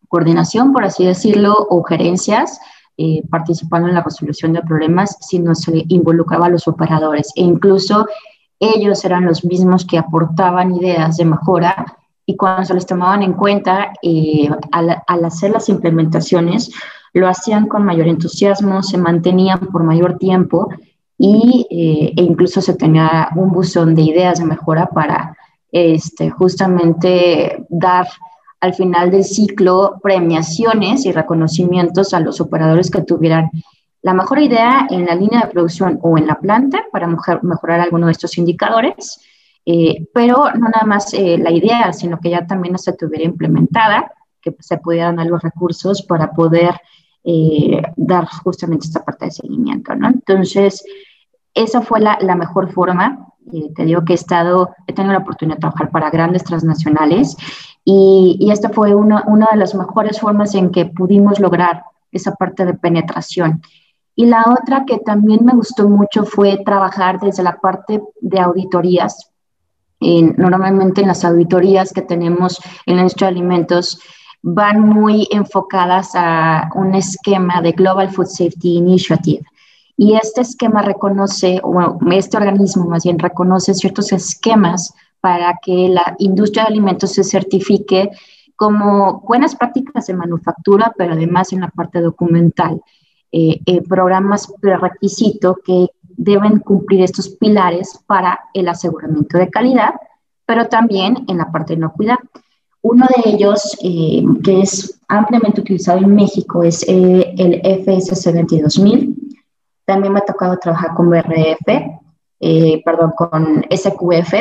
coordinación, 0.08 0.72
por 0.72 0.84
así 0.84 1.04
decirlo, 1.04 1.66
o 1.68 1.82
gerencias, 1.82 2.60
eh, 2.98 3.22
participando 3.30 3.88
en 3.88 3.94
la 3.94 4.02
resolución 4.02 4.52
de 4.52 4.62
problemas, 4.62 5.18
sino 5.20 5.54
se 5.54 5.84
involucraba 5.88 6.46
a 6.46 6.50
los 6.50 6.66
operadores. 6.66 7.32
E 7.36 7.42
incluso 7.42 8.06
ellos 8.58 9.04
eran 9.04 9.26
los 9.26 9.44
mismos 9.44 9.84
que 9.84 9.98
aportaban 9.98 10.74
ideas 10.74 11.16
de 11.16 11.26
mejora 11.26 11.84
y 12.24 12.36
cuando 12.36 12.64
se 12.64 12.74
les 12.74 12.86
tomaban 12.86 13.22
en 13.22 13.34
cuenta 13.34 13.92
eh, 14.02 14.48
al, 14.72 15.24
hacer 15.24 15.52
las 15.52 15.68
implementaciones, 15.68 16.72
lo 17.12 17.28
hacían 17.28 17.68
con 17.68 17.84
mayor 17.84 18.08
entusiasmo, 18.08 18.82
se 18.82 18.98
mantenían 18.98 19.60
por 19.60 19.84
mayor 19.84 20.18
tiempo 20.18 20.68
y, 21.16 21.66
eh, 21.70 22.12
e 22.16 22.22
incluso 22.22 22.60
se 22.60 22.74
tenía 22.74 23.28
un 23.36 23.52
buzón 23.52 23.94
de 23.94 24.02
ideas 24.02 24.38
de 24.38 24.46
mejora 24.46 24.86
para 24.86 25.36
este, 25.70 26.30
justamente 26.30 27.64
dar 27.68 28.08
al 28.60 28.74
final 28.74 29.10
del 29.10 29.24
ciclo 29.24 29.98
premiaciones 30.02 31.04
y 31.06 31.12
reconocimientos 31.12 32.14
a 32.14 32.20
los 32.20 32.40
operadores 32.40 32.90
que 32.90 33.02
tuvieran 33.02 33.50
la 34.02 34.14
mejor 34.14 34.38
idea 34.38 34.86
en 34.88 35.04
la 35.04 35.14
línea 35.14 35.40
de 35.42 35.52
producción 35.52 35.98
o 36.02 36.16
en 36.16 36.26
la 36.26 36.38
planta 36.38 36.84
para 36.92 37.08
mejorar 37.08 37.80
alguno 37.80 38.06
de 38.06 38.12
estos 38.12 38.38
indicadores, 38.38 39.20
eh, 39.64 40.06
pero 40.14 40.48
no 40.54 40.68
nada 40.68 40.86
más 40.86 41.12
eh, 41.12 41.38
la 41.38 41.50
idea, 41.50 41.92
sino 41.92 42.20
que 42.20 42.30
ya 42.30 42.46
también 42.46 42.78
se 42.78 42.92
tuviera 42.92 43.24
implementada, 43.24 44.12
que 44.40 44.54
se 44.60 44.78
pudieran 44.78 45.16
dar 45.16 45.26
los 45.26 45.42
recursos 45.42 46.02
para 46.02 46.30
poder 46.32 46.80
eh, 47.24 47.82
dar 47.96 48.26
justamente 48.26 48.86
esta 48.86 49.04
parte 49.04 49.24
de 49.24 49.32
seguimiento. 49.32 49.92
Entonces, 49.92 50.84
esa 51.52 51.82
fue 51.82 51.98
la 52.00 52.36
mejor 52.36 52.70
forma. 52.72 53.25
Eh, 53.52 53.72
te 53.74 53.84
digo 53.84 54.04
que 54.04 54.12
he 54.12 54.16
estado, 54.16 54.74
he 54.86 54.92
tenido 54.92 55.12
la 55.12 55.20
oportunidad 55.20 55.56
de 55.56 55.60
trabajar 55.60 55.90
para 55.90 56.10
grandes 56.10 56.44
transnacionales 56.44 57.36
y, 57.84 58.36
y 58.40 58.50
esta 58.50 58.70
fue 58.70 58.94
una, 58.94 59.22
una 59.26 59.46
de 59.52 59.58
las 59.58 59.74
mejores 59.74 60.20
formas 60.20 60.54
en 60.54 60.70
que 60.70 60.86
pudimos 60.86 61.38
lograr 61.38 61.84
esa 62.10 62.32
parte 62.34 62.64
de 62.64 62.74
penetración. 62.74 63.62
Y 64.16 64.26
la 64.26 64.44
otra 64.48 64.84
que 64.86 64.98
también 64.98 65.44
me 65.44 65.52
gustó 65.52 65.88
mucho 65.88 66.24
fue 66.24 66.62
trabajar 66.64 67.20
desde 67.20 67.42
la 67.42 67.56
parte 67.56 68.02
de 68.20 68.40
auditorías. 68.40 69.30
normalmente 70.00 71.02
en 71.02 71.08
las 71.08 71.24
auditorías 71.24 71.92
que 71.92 72.02
tenemos 72.02 72.58
en 72.86 72.96
la 72.96 73.02
industria 73.02 73.28
de 73.28 73.36
alimentos, 73.36 74.00
van 74.42 74.80
muy 74.80 75.28
enfocadas 75.30 76.10
a 76.14 76.70
un 76.74 76.94
esquema 76.94 77.60
de 77.60 77.72
Global 77.72 78.10
Food 78.10 78.26
Safety 78.26 78.76
Initiative. 78.76 79.44
Y 79.96 80.14
este 80.14 80.42
esquema 80.42 80.82
reconoce, 80.82 81.60
o 81.62 81.98
este 82.12 82.36
organismo 82.36 82.86
más 82.86 83.04
bien 83.04 83.18
reconoce 83.18 83.74
ciertos 83.74 84.12
esquemas 84.12 84.94
para 85.20 85.58
que 85.62 85.88
la 85.88 86.14
industria 86.18 86.64
de 86.64 86.68
alimentos 86.68 87.12
se 87.12 87.24
certifique 87.24 88.10
como 88.54 89.20
buenas 89.20 89.54
prácticas 89.54 90.06
de 90.06 90.14
manufactura, 90.14 90.92
pero 90.96 91.14
además 91.14 91.52
en 91.52 91.60
la 91.60 91.68
parte 91.68 92.00
documental. 92.00 92.80
Eh, 93.32 93.60
eh, 93.66 93.82
programas 93.82 94.52
prerequisito 94.60 95.58
que 95.64 95.88
deben 96.16 96.60
cumplir 96.60 97.02
estos 97.02 97.28
pilares 97.28 97.98
para 98.06 98.38
el 98.54 98.68
aseguramiento 98.68 99.38
de 99.38 99.50
calidad, 99.50 99.94
pero 100.46 100.68
también 100.68 101.24
en 101.28 101.38
la 101.38 101.50
parte 101.50 101.74
de 101.74 101.78
inocuidad. 101.78 102.18
Uno 102.82 103.06
de 103.16 103.30
ellos, 103.30 103.76
eh, 103.82 104.24
que 104.44 104.60
es 104.60 105.00
ampliamente 105.08 105.60
utilizado 105.60 105.98
en 105.98 106.14
México, 106.14 106.62
es 106.62 106.84
eh, 106.88 107.34
el 107.36 107.60
FSC 107.82 108.32
22000. 108.32 109.25
También 109.86 110.12
me 110.12 110.18
ha 110.18 110.24
tocado 110.24 110.58
trabajar 110.58 110.94
con 110.94 111.08
BRF, 111.08 111.68
eh, 112.40 112.82
perdón, 112.84 113.12
con 113.16 113.64
SQF 113.70 114.34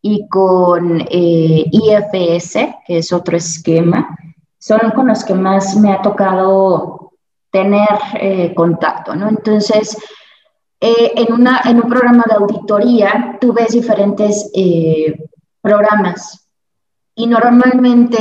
y 0.00 0.26
con 0.28 1.00
IFS, 1.10 2.54
que 2.86 2.98
es 2.98 3.12
otro 3.12 3.36
esquema. 3.36 4.16
Son 4.58 4.80
con 4.94 5.08
los 5.08 5.22
que 5.24 5.34
más 5.34 5.76
me 5.76 5.92
ha 5.92 6.00
tocado 6.00 7.12
tener 7.50 8.54
contacto, 8.54 9.14
¿no? 9.14 9.28
Entonces, 9.28 9.96
en, 10.80 11.32
una, 11.32 11.60
en 11.64 11.76
un 11.76 11.88
programa 11.88 12.24
de 12.28 12.34
auditoría, 12.34 13.36
tú 13.40 13.52
ves 13.52 13.72
diferentes 13.72 14.50
programas 15.60 16.46
y 17.16 17.26
normalmente 17.26 18.18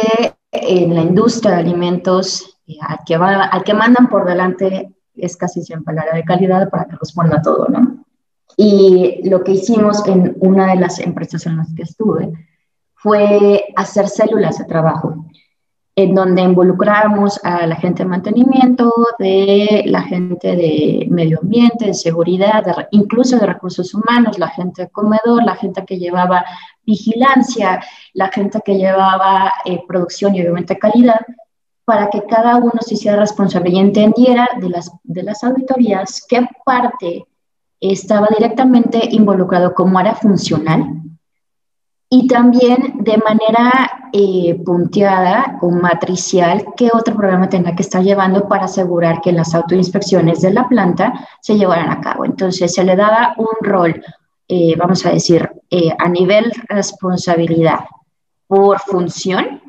en 0.52 0.96
la 0.96 1.02
industria 1.02 1.52
de 1.52 1.60
alimentos, 1.60 2.58
eh, 2.66 2.78
al, 2.82 3.00
que 3.06 3.16
al 3.16 3.64
que 3.64 3.74
mandan 3.74 4.08
por 4.08 4.26
delante 4.26 4.95
es 5.18 5.38
casi 5.38 5.62
siempre 5.62 5.94
el 5.94 6.00
área 6.00 6.16
de 6.16 6.24
calidad 6.24 6.70
para 6.70 6.86
que 6.86 6.96
responda 6.96 7.42
todo, 7.42 7.68
¿no? 7.70 8.06
Y 8.58 9.28
lo 9.30 9.44
que 9.44 9.54
hicimos 9.54 10.06
en 10.08 10.36
una 10.40 10.68
de 10.68 10.76
las 10.78 11.00
empresas 11.00 11.46
en 11.46 11.58
las 11.58 11.74
que 11.74 11.84
estuve 11.84 12.32
fue 12.94 13.66
hacer 13.76 14.08
células 14.08 14.58
de 14.58 14.66
trabajo 14.66 15.26
en 15.98 16.14
donde 16.14 16.42
involucramos 16.42 17.40
a 17.44 17.66
la 17.66 17.78
gente 17.78 18.04
de 18.04 18.10
mantenimiento, 18.10 18.94
de 19.18 19.84
la 19.86 20.02
gente 20.02 20.56
de 20.56 21.08
medio 21.10 21.40
ambiente, 21.42 21.86
de 21.86 21.94
seguridad, 21.94 22.64
incluso 22.92 23.38
de 23.38 23.46
recursos 23.46 23.94
humanos, 23.94 24.38
la 24.38 24.50
gente 24.50 24.84
de 24.84 24.90
comedor, 24.90 25.44
la 25.44 25.56
gente 25.56 25.86
que 25.86 25.98
llevaba 25.98 26.44
vigilancia, 26.86 27.82
la 28.14 28.28
gente 28.28 28.60
que 28.64 28.76
llevaba 28.76 29.54
eh, 29.64 29.84
producción 29.88 30.36
y 30.36 30.42
obviamente 30.42 30.78
calidad, 30.78 31.26
para 31.86 32.10
que 32.10 32.26
cada 32.26 32.58
uno 32.58 32.82
se 32.82 32.96
hiciera 32.96 33.18
responsable 33.18 33.70
y 33.70 33.80
entendiera 33.80 34.50
de 34.60 34.70
las, 34.70 34.92
de 35.04 35.24
las 35.24 35.44
auditorías 35.44 36.26
qué 36.28 36.48
parte 36.66 37.26
estaba 37.80 38.28
directamente 38.36 39.00
involucrado 39.12 39.74
como 39.74 40.00
área 40.00 40.16
funcional 40.16 41.02
y 42.10 42.28
también 42.28 43.04
de 43.04 43.18
manera 43.18 44.10
eh, 44.14 44.60
punteada 44.64 45.58
o 45.62 45.70
matricial 45.70 46.66
qué 46.78 46.90
otro 46.94 47.16
programa 47.16 47.50
tendrá 47.50 47.76
que 47.76 47.82
estar 47.82 48.02
llevando 48.02 48.48
para 48.48 48.66
asegurar 48.66 49.22
que 49.22 49.32
las 49.32 49.54
autoinspecciones 49.54 50.42
de 50.42 50.54
la 50.54 50.70
planta 50.70 51.28
se 51.42 51.58
llevaran 51.58 51.90
a 51.90 52.02
cabo. 52.02 52.26
Entonces 52.26 52.74
se 52.74 52.84
le 52.84 52.96
daba 52.96 53.36
un 53.38 53.58
rol, 53.62 54.02
eh, 54.48 54.76
vamos 54.78 55.06
a 55.06 55.12
decir, 55.12 55.50
eh, 55.70 55.94
a 55.98 56.08
nivel 56.08 56.52
responsabilidad 56.70 57.80
por 58.48 58.80
función, 58.80 59.62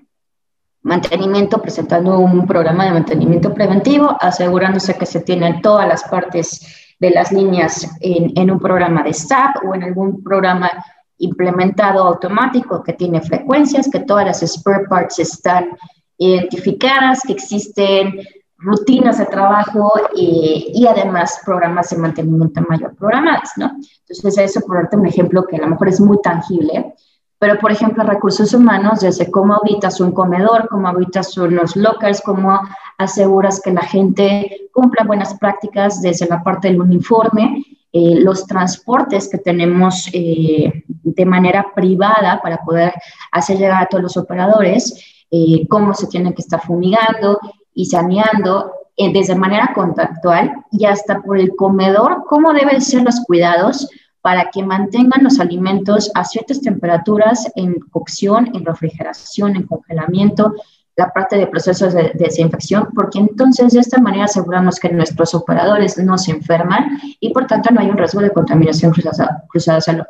mantenimiento, 0.87 1.61
presentando 1.61 2.21
un 2.21 2.47
programa 2.47 2.85
de 2.85 2.93
mantenimiento 2.93 3.53
preventivo, 3.53 4.17
asegurándose 4.21 4.97
que 4.97 5.05
se 5.05 5.21
tienen 5.21 5.61
todas 5.61 5.87
las 5.89 6.05
partes 6.05 6.95
de 7.01 7.11
las 7.11 7.33
líneas 7.33 7.91
en, 8.01 8.33
en 8.37 8.51
un 8.53 8.61
programa 8.61 9.03
de 9.03 9.13
SAP 9.13 9.65
o 9.65 9.75
en 9.75 9.83
algún 9.83 10.23
programa 10.23 10.71
implementado 11.19 12.05
automático 12.05 12.85
que 12.85 12.93
tiene 12.93 13.21
frecuencias, 13.21 13.89
que 13.91 14.01
todas 14.01 14.27
las 14.27 14.41
spare 14.41 14.85
parts 14.89 15.19
están 15.19 15.77
identificadas, 16.19 17.21
que 17.27 17.33
existen 17.33 18.21
rutinas 18.59 19.19
de 19.19 19.27
trabajo 19.27 19.93
y 20.15 20.87
además 20.89 21.41
programas 21.45 21.91
de 21.91 21.99
mantenimiento 21.99 22.63
mayor 22.69 22.95
programados, 22.95 23.51
¿no? 23.57 23.73
Entonces, 24.09 24.39
eso 24.39 24.61
por 24.61 24.77
darte 24.77 24.97
un 24.97 25.07
ejemplo 25.07 25.45
que 25.47 25.57
a 25.57 25.61
lo 25.61 25.69
mejor 25.69 25.89
es 25.89 26.01
muy 26.01 26.21
tangible, 26.23 26.95
pero 27.39 27.59
por 27.59 27.71
ejemplo, 27.71 28.03
recursos 28.05 28.55
humanos, 28.55 29.01
desde 29.01 29.31
cómo 29.31 29.55
auditas 29.55 30.01
un 30.01 30.13
comedor, 30.13 30.69
cómo 30.69 30.89
auditas 30.89 31.37
unos 31.37 31.77
lockers, 31.77 32.23
cómo 32.23 32.61
aseguras 32.97 33.61
que 33.61 33.73
la 33.73 33.83
gente 33.83 34.69
cumpla 34.73 35.05
buenas 35.05 35.35
prácticas 35.35 36.01
desde 36.01 36.27
la 36.27 36.43
parte 36.43 36.69
del 36.69 36.81
uniforme, 36.81 37.63
eh, 37.93 38.21
los 38.21 38.47
transportes 38.47 39.29
que 39.29 39.39
tenemos 39.39 40.09
eh, 40.13 40.85
de 40.87 41.27
manera 41.27 41.67
privada 41.75 42.41
para 42.43 42.59
poder 42.59 42.95
hacer 43.33 43.59
llegar 43.59 43.83
a 43.83 43.87
todos 43.87 44.03
los 44.03 44.17
operadores, 44.17 45.25
eh, 45.31 45.67
cómo 45.69 45.93
se 45.93 46.07
tienen 46.07 46.33
que 46.33 46.43
estar 46.43 46.63
fumigando 46.63 47.39
y 47.75 47.85
saneando 47.87 48.73
desde 48.97 49.35
manera 49.35 49.73
contactual 49.75 50.53
y 50.73 50.87
hasta 50.87 51.21
por 51.21 51.39
el 51.39 51.55
comedor, 51.55 52.25
cómo 52.27 52.55
deben 52.55 52.81
ser 52.81 53.03
los 53.03 53.21
cuidados 53.27 53.91
para 54.27 54.51
que 54.51 54.65
mantengan 54.65 55.23
los 55.23 55.39
alimentos 55.39 56.11
a 56.17 56.25
ciertas 56.25 56.61
temperaturas 56.61 57.49
en 57.55 57.75
cocción, 57.79 58.51
en 58.57 58.67
refrigeración, 58.67 59.55
en 59.55 59.63
congelamiento, 59.63 60.53
la 60.97 61.13
parte 61.13 61.37
de 61.37 61.47
procesos 61.47 61.95
de, 61.95 62.11
desinfección, 62.13 62.89
porque 62.93 63.21
entonces 63.21 63.75
de 63.75 63.79
esta 63.79 64.01
manera 64.01 64.25
aseguramos 64.25 64.81
que 64.81 64.89
nuestros 64.89 65.33
operadores 65.33 65.97
no 65.99 66.19
se 66.19 66.33
enferman 66.33 66.99
y 67.21 67.33
por 67.33 67.47
tanto 67.47 67.73
no 67.73 67.81
hay 67.81 67.89
un 67.89 67.97
riesgo 67.97 68.21
de 68.21 68.33
contaminación 68.33 68.91
cruzada, 68.91 69.45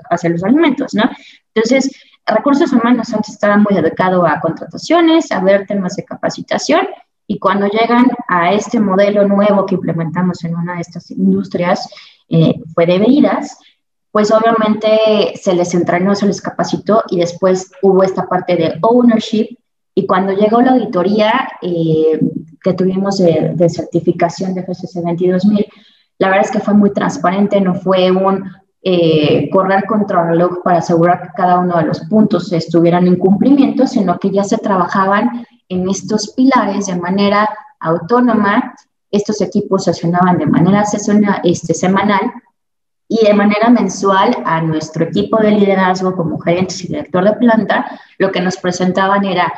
hacia, 0.08 0.30
los 0.30 0.44
alimentos, 0.44 0.94
¿no? 0.94 1.02
Entonces, 1.54 1.94
recursos 2.24 2.72
humanos 2.72 3.12
antes 3.12 3.34
estaban 3.34 3.64
muy 3.64 3.74
dedicados 3.78 4.26
a 4.26 4.40
contrataciones, 4.40 5.30
a 5.30 5.40
ver 5.40 5.66
temas 5.66 5.94
de 5.94 6.06
capacitación 6.06 6.88
y 7.26 7.38
cuando 7.38 7.66
llegan 7.66 8.06
a 8.28 8.54
este 8.54 8.80
modelo 8.80 9.28
nuevo 9.28 9.66
que 9.66 9.74
implementamos 9.74 10.42
en 10.42 10.56
una 10.56 10.76
de 10.76 10.80
estas 10.80 11.10
industrias, 11.10 11.86
eh, 12.30 12.54
fue 12.74 12.86
de 12.86 12.98
bebidas, 12.98 13.58
pues 14.16 14.32
obviamente 14.32 15.34
se 15.38 15.52
les 15.52 15.74
entrenó, 15.74 16.14
se 16.14 16.24
les 16.24 16.40
capacitó 16.40 17.04
y 17.10 17.18
después 17.18 17.70
hubo 17.82 18.02
esta 18.02 18.26
parte 18.26 18.56
de 18.56 18.78
ownership 18.80 19.58
y 19.94 20.06
cuando 20.06 20.32
llegó 20.32 20.62
la 20.62 20.70
auditoría 20.70 21.46
eh, 21.60 22.18
que 22.64 22.72
tuvimos 22.72 23.18
de, 23.18 23.68
certificación 23.68 24.54
de 24.54 24.62
GCC 24.62 25.02
22000, 25.02 25.66
la 26.18 26.28
verdad 26.28 26.46
es 26.46 26.50
que 26.50 26.60
fue 26.60 26.72
muy 26.72 26.94
transparente, 26.94 27.60
no 27.60 27.74
fue 27.74 28.10
un 28.10 28.50
eh, 28.80 29.50
correr 29.50 29.84
contra 29.84 30.22
el 30.22 30.28
reloj 30.28 30.62
para 30.64 30.78
asegurar 30.78 31.20
que 31.20 31.34
cada 31.36 31.58
uno 31.58 31.76
de 31.76 31.84
los 31.84 32.00
puntos 32.08 32.50
estuvieran 32.54 33.06
en 33.06 33.16
cumplimiento, 33.16 33.86
sino 33.86 34.18
que 34.18 34.30
ya 34.30 34.44
se 34.44 34.56
trabajaban 34.56 35.44
en 35.68 35.90
estos 35.90 36.32
pilares 36.32 36.86
de 36.86 36.96
manera 36.96 37.46
autónoma. 37.80 38.74
Estos 39.10 39.42
equipos 39.42 39.84
sesionaban 39.84 40.38
de 40.38 40.46
manera 40.46 40.84
este, 41.44 41.74
semanal 41.74 42.32
y 43.08 43.24
de 43.24 43.34
manera 43.34 43.70
mensual 43.70 44.36
a 44.44 44.60
nuestro 44.60 45.04
equipo 45.04 45.38
de 45.38 45.52
liderazgo 45.52 46.16
como 46.16 46.38
gerentes 46.38 46.84
y 46.84 46.88
director 46.88 47.24
de 47.24 47.34
planta, 47.34 47.86
lo 48.18 48.32
que 48.32 48.40
nos 48.40 48.56
presentaban 48.56 49.24
era 49.24 49.52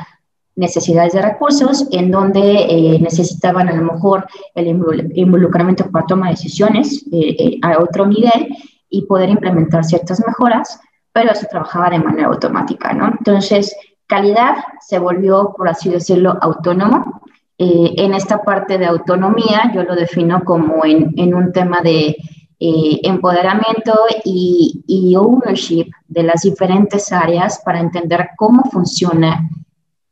necesidades 0.58 1.12
de 1.12 1.22
recursos, 1.22 1.86
en 1.92 2.10
donde 2.10 2.40
eh, 2.40 2.98
necesitaban 3.00 3.68
a 3.68 3.72
lo 3.72 3.92
mejor 3.92 4.26
el 4.54 4.66
involucramiento 4.66 5.88
para 5.90 6.06
toma 6.06 6.26
de 6.26 6.32
decisiones 6.32 7.04
eh, 7.12 7.36
eh, 7.38 7.58
a 7.62 7.78
otro 7.78 8.06
nivel 8.06 8.48
y 8.90 9.06
poder 9.06 9.30
implementar 9.30 9.84
ciertas 9.84 10.20
mejoras, 10.26 10.80
pero 11.12 11.30
eso 11.30 11.46
trabajaba 11.48 11.90
de 11.90 12.00
manera 12.00 12.28
automática, 12.28 12.92
¿no? 12.92 13.06
Entonces, 13.06 13.74
calidad 14.06 14.56
se 14.80 14.98
volvió, 14.98 15.54
por 15.56 15.68
así 15.68 15.90
decirlo, 15.90 16.36
autónomo. 16.40 17.22
en 17.60 18.14
esta 18.14 18.42
parte 18.42 18.78
de 18.78 18.86
autonomía, 18.86 19.72
yo 19.74 19.82
lo 19.82 19.96
defino 19.96 20.44
como 20.44 20.84
en, 20.84 21.12
en 21.16 21.34
un 21.34 21.52
tema 21.52 21.80
de 21.82 22.16
empoderamiento 22.60 23.94
y, 24.24 25.14
ownership 25.16 25.90
de 26.08 26.22
las 26.22 26.42
diferentes 26.42 27.12
áreas 27.12 27.60
para 27.64 27.80
entender 27.80 28.30
cómo 28.36 28.64
funciona 28.70 29.48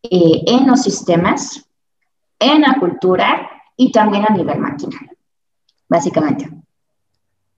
eh, 0.03 0.43
en 0.47 0.67
los 0.67 0.83
sistemas, 0.83 1.65
en 2.39 2.63
la 2.63 2.77
cultura 2.79 3.51
y 3.77 3.91
también 3.91 4.25
a 4.29 4.35
nivel 4.35 4.59
máquina, 4.59 4.97
básicamente. 5.89 6.49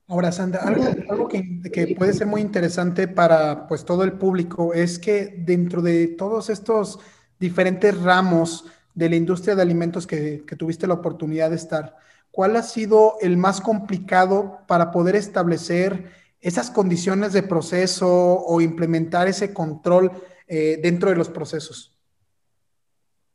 Ahora, 0.07 0.33
Sandra, 0.33 0.63
algo, 0.63 1.29
que, 1.29 1.95
puede 1.99 2.15
ser 2.15 2.27
muy 2.27 2.41
interesante 2.41 3.09
para 3.09 3.67
pues, 3.67 3.85
todo 3.85 4.05
el 4.05 4.13
público 4.15 4.73
es 4.73 4.99
que 4.99 5.35
dentro 5.45 5.83
de 5.83 6.07
todos 6.07 6.49
estos 6.49 6.99
diferentes 7.39 8.01
ramos 8.01 8.65
de 8.95 9.11
la 9.11 9.17
industria 9.17 9.55
de 9.55 9.63
alimentos 9.63 10.07
que 10.07 10.43
tuviste 10.59 10.87
la 10.87 10.95
oportunidad 10.95 11.51
de 11.51 11.57
estar, 11.57 11.95
¿cuál 12.39 12.55
ha 12.55 12.63
sido 12.63 13.15
el 13.21 13.37
más 13.37 13.61
complicado 13.61 14.61
para 14.69 14.93
poder 14.93 15.17
establecer 15.17 16.13
esas 16.41 16.71
condiciones 16.71 17.33
de 17.33 17.43
proceso 17.43 18.07
o 18.09 18.61
implementar 18.61 19.27
ese 19.27 19.53
control 19.53 20.13
eh, 20.47 20.79
dentro 20.81 21.11
de 21.11 21.17
los 21.17 21.29
procesos? 21.31 21.99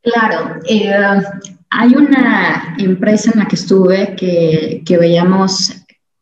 Claro, 0.02 0.58
eh, 0.70 0.94
hay 1.70 1.96
una 1.96 2.76
empresa 2.78 3.32
en 3.34 3.42
la 3.42 3.46
que 3.46 3.58
estuve 3.58 4.16
que, 4.16 4.84
que 4.86 4.98
veíamos 4.98 5.74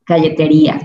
galletería. 0.07 0.81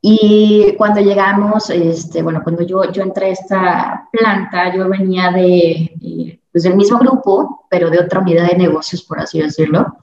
Y 0.00 0.74
cuando 0.76 1.00
llegamos, 1.00 1.70
este, 1.70 2.24
bueno, 2.24 2.40
cuando 2.42 2.66
yo, 2.66 2.90
yo 2.90 3.04
entré 3.04 3.26
a 3.26 3.30
esta 3.30 4.08
planta, 4.10 4.74
yo 4.74 4.88
venía 4.88 5.30
de, 5.30 5.94
eh, 6.02 6.40
pues 6.50 6.64
del 6.64 6.74
mismo 6.74 6.98
grupo, 6.98 7.68
pero 7.70 7.88
de 7.88 8.00
otra 8.00 8.18
unidad 8.18 8.48
de 8.48 8.58
negocios, 8.58 9.04
por 9.04 9.20
así 9.20 9.40
decirlo, 9.40 9.96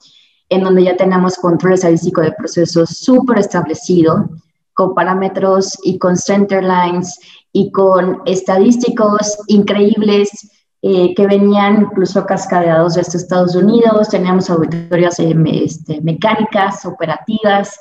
en 0.48 0.62
donde 0.62 0.84
ya 0.84 0.96
tenemos 0.96 1.36
control 1.36 1.74
estadístico 1.74 2.20
de 2.20 2.32
procesos 2.32 2.90
súper 2.90 3.38
establecido, 3.38 4.28
con 4.74 4.94
parámetros 4.94 5.78
y 5.84 5.98
con 5.98 6.16
center 6.16 6.62
lines 6.62 7.18
y 7.52 7.70
con 7.70 8.22
estadísticos 8.26 9.38
increíbles 9.46 10.50
eh, 10.82 11.14
que 11.14 11.26
venían 11.26 11.82
incluso 11.82 12.26
cascadeados 12.26 12.94
desde 12.94 13.16
Estados 13.16 13.54
Unidos, 13.54 14.10
teníamos 14.10 14.50
auditorías 14.50 15.18
eh, 15.18 15.34
este, 15.64 16.00
mecánicas, 16.02 16.84
operativas 16.84 17.78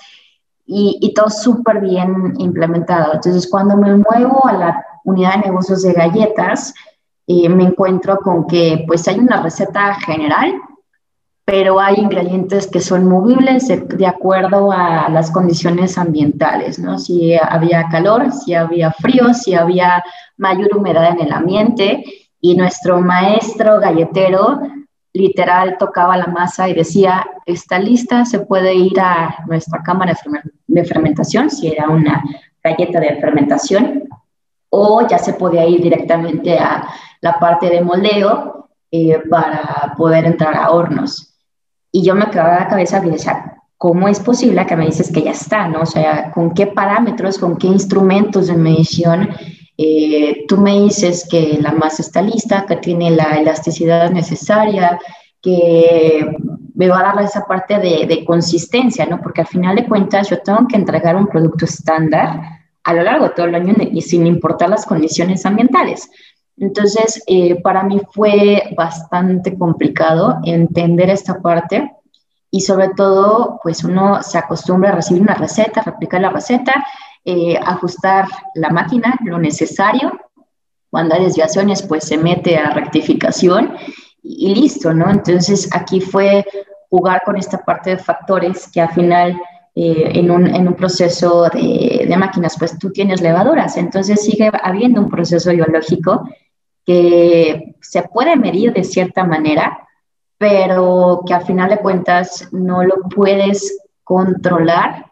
y, 0.65 0.99
y 1.01 1.13
todo 1.13 1.29
súper 1.29 1.81
bien 1.81 2.33
implementado. 2.37 3.13
Entonces, 3.15 3.49
cuando 3.49 3.75
me 3.75 3.95
muevo 3.95 4.45
a 4.45 4.53
la 4.53 4.85
unidad 5.03 5.33
de 5.35 5.49
negocios 5.49 5.81
de 5.81 5.91
galletas, 5.91 6.73
eh, 7.27 7.49
me 7.49 7.63
encuentro 7.63 8.17
con 8.19 8.47
que 8.47 8.83
pues 8.87 9.07
hay 9.07 9.19
una 9.19 9.41
receta 9.41 9.95
general, 9.95 10.53
pero 11.45 11.79
hay 11.79 11.95
ingredientes 11.95 12.67
que 12.67 12.79
son 12.79 13.07
movibles 13.07 13.67
de, 13.67 13.77
de, 13.77 14.07
acuerdo 14.07 14.71
a 14.71 15.09
las 15.09 15.29
condiciones 15.29 15.97
ambientales, 15.97 16.79
¿no? 16.79 16.97
Si 16.97 17.35
había 17.35 17.89
calor, 17.89 18.31
si 18.31 18.53
había 18.53 18.91
frío, 18.91 19.33
si 19.33 19.53
había 19.53 20.03
mayor 20.37 20.75
humedad 20.77 21.11
en 21.11 21.27
el 21.27 21.33
ambiente 21.33 22.03
y 22.39 22.55
nuestro 22.55 23.01
maestro 23.01 23.79
galletero 23.79 24.61
literal 25.13 25.77
tocaba 25.77 26.17
la 26.17 26.27
masa 26.27 26.67
y 26.67 26.73
decía, 26.73 27.25
está 27.45 27.77
lista, 27.77 28.25
se 28.25 28.39
puede 28.39 28.73
ir 28.73 28.99
a 28.99 29.43
nuestra 29.47 29.81
cámara 29.83 30.15
de 30.67 30.85
fermentación, 30.85 31.49
si 31.49 31.67
era 31.67 31.87
una 31.89 32.23
galleta 32.63 32.99
de 32.99 33.15
fermentación, 33.21 34.03
o 34.69 35.07
ya 35.07 35.19
se 35.19 35.33
podía 35.33 35.65
ir 35.67 35.81
directamente 35.81 36.57
a 36.57 36.87
la 37.21 37.39
parte 37.39 37.69
de 37.69 37.81
moldeo 37.81 38.69
eh, 38.91 39.21
para 39.29 39.93
poder 39.95 40.25
entrar 40.25 40.55
a 40.55 40.71
hornos. 40.71 41.32
Y 41.93 42.03
yo 42.03 42.13
me 42.15 42.29
quedaba 42.29 42.59
la 42.59 42.67
cabeza 42.67 43.01
y 43.05 43.11
decía, 43.11 43.61
¿cómo 43.77 44.09
es 44.09 44.19
posible 44.19 44.65
que 44.65 44.75
me 44.75 44.87
dices 44.87 45.09
que 45.13 45.21
ya 45.21 45.31
está? 45.31 45.69
¿no? 45.69 45.83
O 45.83 45.85
sea, 45.85 46.31
¿con 46.31 46.53
qué 46.53 46.67
parámetros, 46.67 47.37
con 47.37 47.57
qué 47.57 47.67
instrumentos 47.67 48.47
de 48.47 48.57
medición 48.57 49.29
eh, 49.77 50.45
tú 50.47 50.57
me 50.57 50.81
dices 50.81 51.27
que 51.29 51.57
la 51.59 51.71
masa 51.71 52.03
está 52.03 52.21
lista, 52.21 52.65
que 52.67 52.75
tiene 52.77 53.11
la 53.11 53.39
elasticidad 53.39 54.11
necesaria, 54.11 54.99
que 55.41 56.25
me 56.75 56.87
va 56.87 56.99
a 56.99 57.15
dar 57.15 57.23
esa 57.23 57.45
parte 57.45 57.79
de, 57.79 58.23
consistencia, 58.25 59.05
¿no? 59.05 59.19
Porque 59.21 59.41
al 59.41 59.47
final 59.47 59.75
de 59.75 59.85
cuentas 59.85 60.29
yo 60.29 60.39
tengo 60.39 60.67
que 60.67 60.77
entregar 60.77 61.15
un 61.15 61.27
producto 61.27 61.65
estándar 61.65 62.39
a 62.83 62.93
lo 62.93 63.03
largo 63.03 63.25
de 63.25 63.31
todo 63.31 63.45
el 63.47 63.55
año 63.55 63.75
y 63.91 64.01
sin 64.01 64.27
importar 64.27 64.69
las 64.69 64.85
condiciones 64.85 65.45
ambientales. 65.45 66.09
Entonces, 66.57 67.23
eh, 67.27 67.61
para 67.61 67.83
mí 67.83 68.01
fue 68.11 68.73
bastante 68.77 69.57
complicado 69.57 70.39
entender 70.43 71.09
esta 71.09 71.41
parte 71.41 71.91
y 72.51 72.61
sobre 72.61 72.89
todo, 72.89 73.59
pues 73.63 73.83
uno 73.83 74.21
se 74.21 74.37
acostumbra 74.37 74.91
a 74.91 74.95
recibir 74.95 75.23
una 75.23 75.33
receta, 75.33 75.81
replicar 75.81 76.21
la 76.21 76.29
receta 76.29 76.73
eh, 77.25 77.57
ajustar 77.57 78.25
la 78.53 78.69
máquina, 78.69 79.17
lo 79.23 79.39
necesario. 79.39 80.11
Cuando 80.89 81.15
hay 81.15 81.23
desviaciones, 81.23 81.81
pues 81.81 82.03
se 82.03 82.17
mete 82.17 82.57
a 82.57 82.71
rectificación 82.71 83.77
y, 84.21 84.53
listo, 84.55 84.93
¿no? 84.93 85.09
Entonces 85.09 85.69
aquí 85.73 86.01
fue 86.01 86.45
jugar 86.89 87.21
con 87.25 87.37
esta 87.37 87.63
parte 87.63 87.91
de 87.91 87.97
factores 87.97 88.69
que 88.73 88.81
al 88.81 88.89
final 88.89 89.39
eh, 89.73 90.11
en, 90.15 90.31
un, 90.31 90.45
en, 90.47 90.67
un, 90.67 90.73
proceso 90.73 91.49
de, 91.49 92.13
máquinas, 92.17 92.57
pues 92.59 92.77
tú 92.77 92.91
tienes 92.91 93.21
levaduras, 93.21 93.77
entonces 93.77 94.21
sigue 94.21 94.51
habiendo 94.61 95.01
un 95.01 95.09
proceso 95.09 95.49
biológico 95.51 96.29
que 96.85 97.75
se 97.81 98.03
puede 98.03 98.35
medir 98.35 98.73
de 98.73 98.83
cierta 98.83 99.23
manera, 99.23 99.87
pero 100.37 101.21
que 101.25 101.33
al 101.33 101.45
final 101.45 101.69
de 101.69 101.79
cuentas 101.79 102.49
no 102.51 102.83
lo 102.83 102.95
puedes 103.09 103.79
controlar 104.03 105.05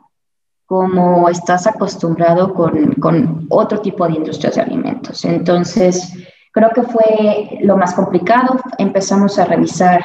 como 0.66 1.28
estás 1.28 1.68
acostumbrado 1.68 2.54
con, 2.54 2.94
con 2.96 3.46
otro 3.50 3.82
tipo 3.82 4.08
de 4.08 4.14
industrias 4.14 4.56
de 4.56 4.62
alimentos. 4.62 5.26
Entonces, 5.26 6.14
creo 6.54 6.70
que 6.70 6.84
fue 6.84 7.60
lo 7.62 7.76
más 7.76 7.94
complicado. 7.94 8.58
Empezamos 8.78 9.38
a 9.38 9.46
revisar 9.46 10.02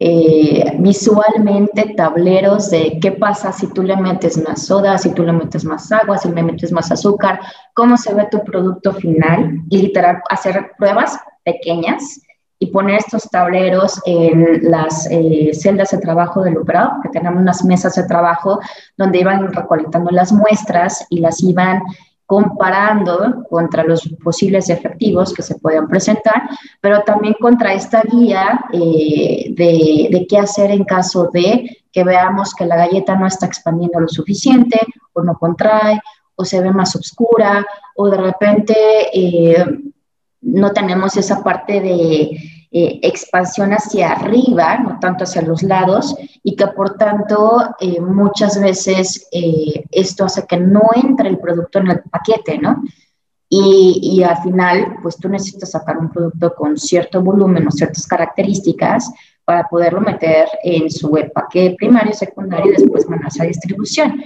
eh, 0.00 0.76
visualmente 0.78 1.94
tableros 1.96 2.70
de 2.70 2.98
qué 3.00 3.12
pasa 3.12 3.52
si 3.52 3.66
tú 3.72 3.82
le 3.82 3.96
metes 3.96 4.38
más 4.46 4.66
soda, 4.66 4.96
si 4.96 5.10
tú 5.10 5.24
le 5.24 5.32
metes 5.32 5.64
más 5.64 5.90
agua, 5.90 6.18
si 6.18 6.30
le 6.30 6.42
metes 6.42 6.70
más 6.70 6.92
azúcar, 6.92 7.40
cómo 7.74 7.96
se 7.96 8.14
ve 8.14 8.28
tu 8.30 8.44
producto 8.44 8.92
final 8.92 9.60
y 9.68 9.82
literal 9.82 10.22
hacer 10.30 10.70
pruebas 10.78 11.18
pequeñas 11.42 12.20
y 12.60 12.66
poner 12.66 12.98
estos 12.98 13.28
tableros 13.30 14.00
en 14.04 14.70
las 14.70 15.08
eh, 15.10 15.50
celdas 15.52 15.90
de 15.90 15.98
trabajo 15.98 16.42
del 16.42 16.58
operado, 16.58 16.92
que 17.02 17.08
tenemos 17.08 17.40
unas 17.40 17.64
mesas 17.64 17.94
de 17.94 18.04
trabajo 18.04 18.60
donde 18.96 19.20
iban 19.20 19.52
recolectando 19.52 20.10
las 20.10 20.32
muestras 20.32 21.06
y 21.10 21.20
las 21.20 21.42
iban 21.42 21.82
comparando 22.28 23.42
contra 23.48 23.84
los 23.84 24.06
posibles 24.22 24.68
efectivos 24.68 25.32
que 25.32 25.40
se 25.40 25.58
puedan 25.58 25.88
presentar, 25.88 26.42
pero 26.78 27.02
también 27.02 27.34
contra 27.40 27.72
esta 27.72 28.02
guía 28.02 28.66
eh, 28.70 29.46
de, 29.56 30.26
qué 30.28 30.36
hacer 30.36 30.70
en 30.70 30.84
caso 30.84 31.30
de 31.32 31.78
que 31.90 32.04
veamos 32.04 32.54
que 32.54 32.66
la 32.66 32.76
galleta 32.76 33.16
no 33.16 33.26
está 33.26 33.46
expandiendo 33.46 33.98
lo 33.98 34.08
suficiente 34.08 34.78
o 35.14 35.22
no 35.22 35.38
contrae 35.38 36.02
o 36.36 36.44
se 36.44 36.60
ve 36.60 36.70
más 36.70 36.94
oscura 36.96 37.64
o 37.96 38.10
de 38.10 38.18
repente 38.18 38.76
eh, 39.14 39.64
no 40.42 40.72
tenemos 40.72 41.16
esa 41.16 41.42
parte 41.42 41.80
de 41.80 42.38
eh, 42.70 43.00
expansión 43.02 43.70
hacia 43.72 44.12
arriba, 44.12 44.76
no 44.76 44.98
tanto 45.00 45.24
hacia 45.24 45.40
los 45.40 45.62
lados, 45.62 46.14
y 46.42 46.54
que 46.54 46.66
por 46.66 46.98
tanto 46.98 47.62
eh, 47.80 47.98
muchas 47.98 48.60
veces 48.60 49.26
eh, 49.32 49.84
esto 49.90 50.26
hace 50.26 50.46
que 50.46 50.58
no 50.58 50.82
entre 50.94 51.30
el 51.30 51.38
producto 51.38 51.78
en 51.78 51.92
el 51.92 52.02
paquete, 52.02 52.58
¿no? 52.58 52.82
Y, 53.48 54.00
y, 54.02 54.22
al 54.22 54.42
final, 54.42 54.96
pues 55.02 55.16
tú 55.16 55.30
necesitas 55.30 55.70
sacar 55.70 55.96
un 55.96 56.10
producto 56.10 56.54
con 56.54 56.76
cierto 56.76 57.22
volumen 57.22 57.66
o 57.66 57.70
ciertas 57.70 58.06
características 58.06 59.10
para 59.46 59.66
poderlo 59.66 60.02
meter 60.02 60.46
en 60.62 60.90
su 60.90 61.16
empaque 61.16 61.74
primario, 61.78 62.12
secundario 62.12 62.70
y 62.70 62.82
después 62.82 63.08
mandarse 63.08 63.42
a 63.42 63.46
distribución 63.46 64.22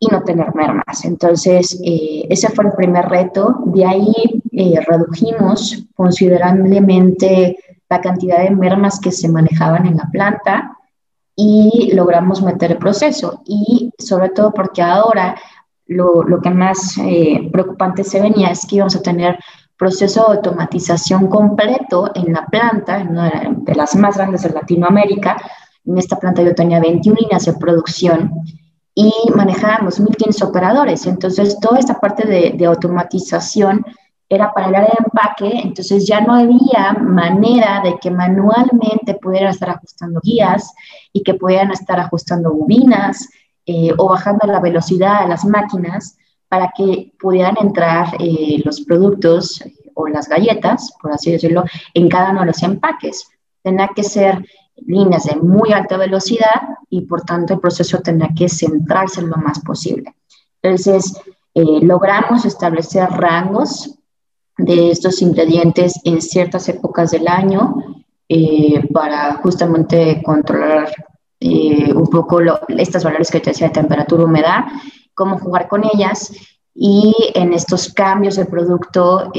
y 0.00 0.08
no 0.08 0.24
tener 0.24 0.52
mermas. 0.56 1.04
Entonces, 1.04 1.80
ese 1.84 2.48
fue 2.48 2.64
el 2.64 2.72
primer 2.72 3.04
reto. 3.08 3.62
De 3.66 3.84
ahí 3.84 4.39
eh, 4.60 4.80
redujimos 4.86 5.86
considerablemente 5.94 7.56
la 7.88 8.00
cantidad 8.00 8.42
de 8.42 8.50
mermas 8.50 9.00
que 9.00 9.10
se 9.10 9.28
manejaban 9.28 9.86
en 9.86 9.96
la 9.96 10.08
planta 10.10 10.76
y 11.34 11.92
logramos 11.94 12.42
meter 12.42 12.72
el 12.72 12.78
proceso. 12.78 13.42
Y 13.46 13.90
sobre 13.98 14.28
todo 14.28 14.52
porque 14.52 14.82
ahora 14.82 15.34
lo, 15.86 16.40
que 16.42 16.50
más 16.50 16.98
eh, 16.98 17.48
preocupante 17.50 18.04
se 18.04 18.20
venía 18.20 18.50
es 18.50 18.66
que 18.66 18.76
íbamos 18.76 18.96
a 18.96 19.02
tener 19.02 19.38
proceso 19.78 20.26
de 20.28 20.36
automatización 20.36 21.28
completo 21.28 22.10
en 22.14 22.34
la 22.34 22.44
planta, 22.46 23.00
en 23.00 23.08
una 23.08 23.30
de 23.56 23.74
las 23.74 23.96
más 23.96 24.16
grandes 24.16 24.42
de 24.42 24.50
Latinoamérica. 24.50 25.38
En 25.86 25.96
esta 25.96 26.18
planta 26.18 26.42
yo 26.42 26.54
tenía 26.54 26.80
21 26.80 27.18
líneas 27.18 27.46
de 27.46 27.54
producción 27.54 28.30
y 28.94 29.12
manejábamos 29.34 30.00
1.500 30.00 30.42
operadores. 30.42 31.06
Entonces, 31.06 31.58
toda 31.60 31.78
esta 31.78 31.98
parte 31.98 32.26
de, 32.26 32.66
automatización 32.66 33.84
era 34.32 34.52
para 34.52 34.68
el 34.68 34.74
área 34.76 34.90
de 34.90 35.04
empaque, 35.04 35.60
entonces 35.64 36.06
ya 36.06 36.20
no 36.20 36.34
había 36.34 36.92
manera 36.92 37.80
de 37.82 37.98
que 37.98 38.12
manualmente 38.12 39.14
pudieran 39.14 39.50
estar 39.50 39.70
ajustando 39.70 40.20
guías 40.22 40.72
y 41.12 41.24
que 41.24 41.34
pudieran 41.34 41.72
estar 41.72 41.98
ajustando 41.98 42.54
bobinas 42.54 43.28
eh, 43.66 43.92
o 43.98 44.08
bajando 44.08 44.46
la 44.46 44.60
velocidad 44.60 45.22
de 45.22 45.28
las 45.28 45.44
máquinas 45.44 46.16
para 46.46 46.70
que 46.76 47.12
pudieran 47.18 47.56
entrar 47.60 48.14
eh, 48.20 48.62
los 48.64 48.82
productos 48.82 49.62
eh, 49.62 49.74
o 49.94 50.06
las 50.06 50.28
galletas, 50.28 50.94
por 51.02 51.12
así 51.12 51.32
decirlo, 51.32 51.64
en 51.92 52.08
cada 52.08 52.30
uno 52.30 52.40
de 52.40 52.46
los 52.46 52.62
empaques. 52.62 53.28
Tenía 53.64 53.88
que 53.88 54.04
ser 54.04 54.44
líneas 54.76 55.24
de 55.24 55.36
muy 55.36 55.72
alta 55.72 55.96
velocidad 55.96 56.78
y 56.88 57.00
por 57.00 57.22
tanto 57.22 57.54
el 57.54 57.60
proceso 57.60 57.98
tendrá 57.98 58.28
que 58.32 58.48
centrarse 58.48 59.22
en 59.22 59.30
lo 59.30 59.38
más 59.38 59.58
posible. 59.58 60.14
Entonces, 60.62 61.20
logramos 61.54 62.44
establecer 62.44 63.10
rangos 63.10 63.99
de 64.64 64.90
estos 64.90 65.22
ingredientes 65.22 66.00
en 66.04 66.20
ciertas 66.20 66.68
épocas 66.68 67.10
del 67.10 67.28
año 67.28 67.74
eh, 68.28 68.86
para 68.92 69.34
justamente 69.36 70.22
controlar 70.24 70.90
eh, 71.40 71.92
un 71.92 72.06
poco 72.06 72.40
lo, 72.40 72.60
estas 72.68 73.04
valores 73.04 73.30
que 73.30 73.40
te 73.40 73.50
decía 73.50 73.68
de 73.68 73.74
temperatura, 73.74 74.24
humedad, 74.24 74.64
cómo 75.14 75.38
jugar 75.38 75.68
con 75.68 75.84
ellas. 75.84 76.32
Y 76.74 77.14
en 77.34 77.52
estos 77.52 77.92
cambios 77.92 78.36
de 78.36 78.46
producto, 78.46 79.30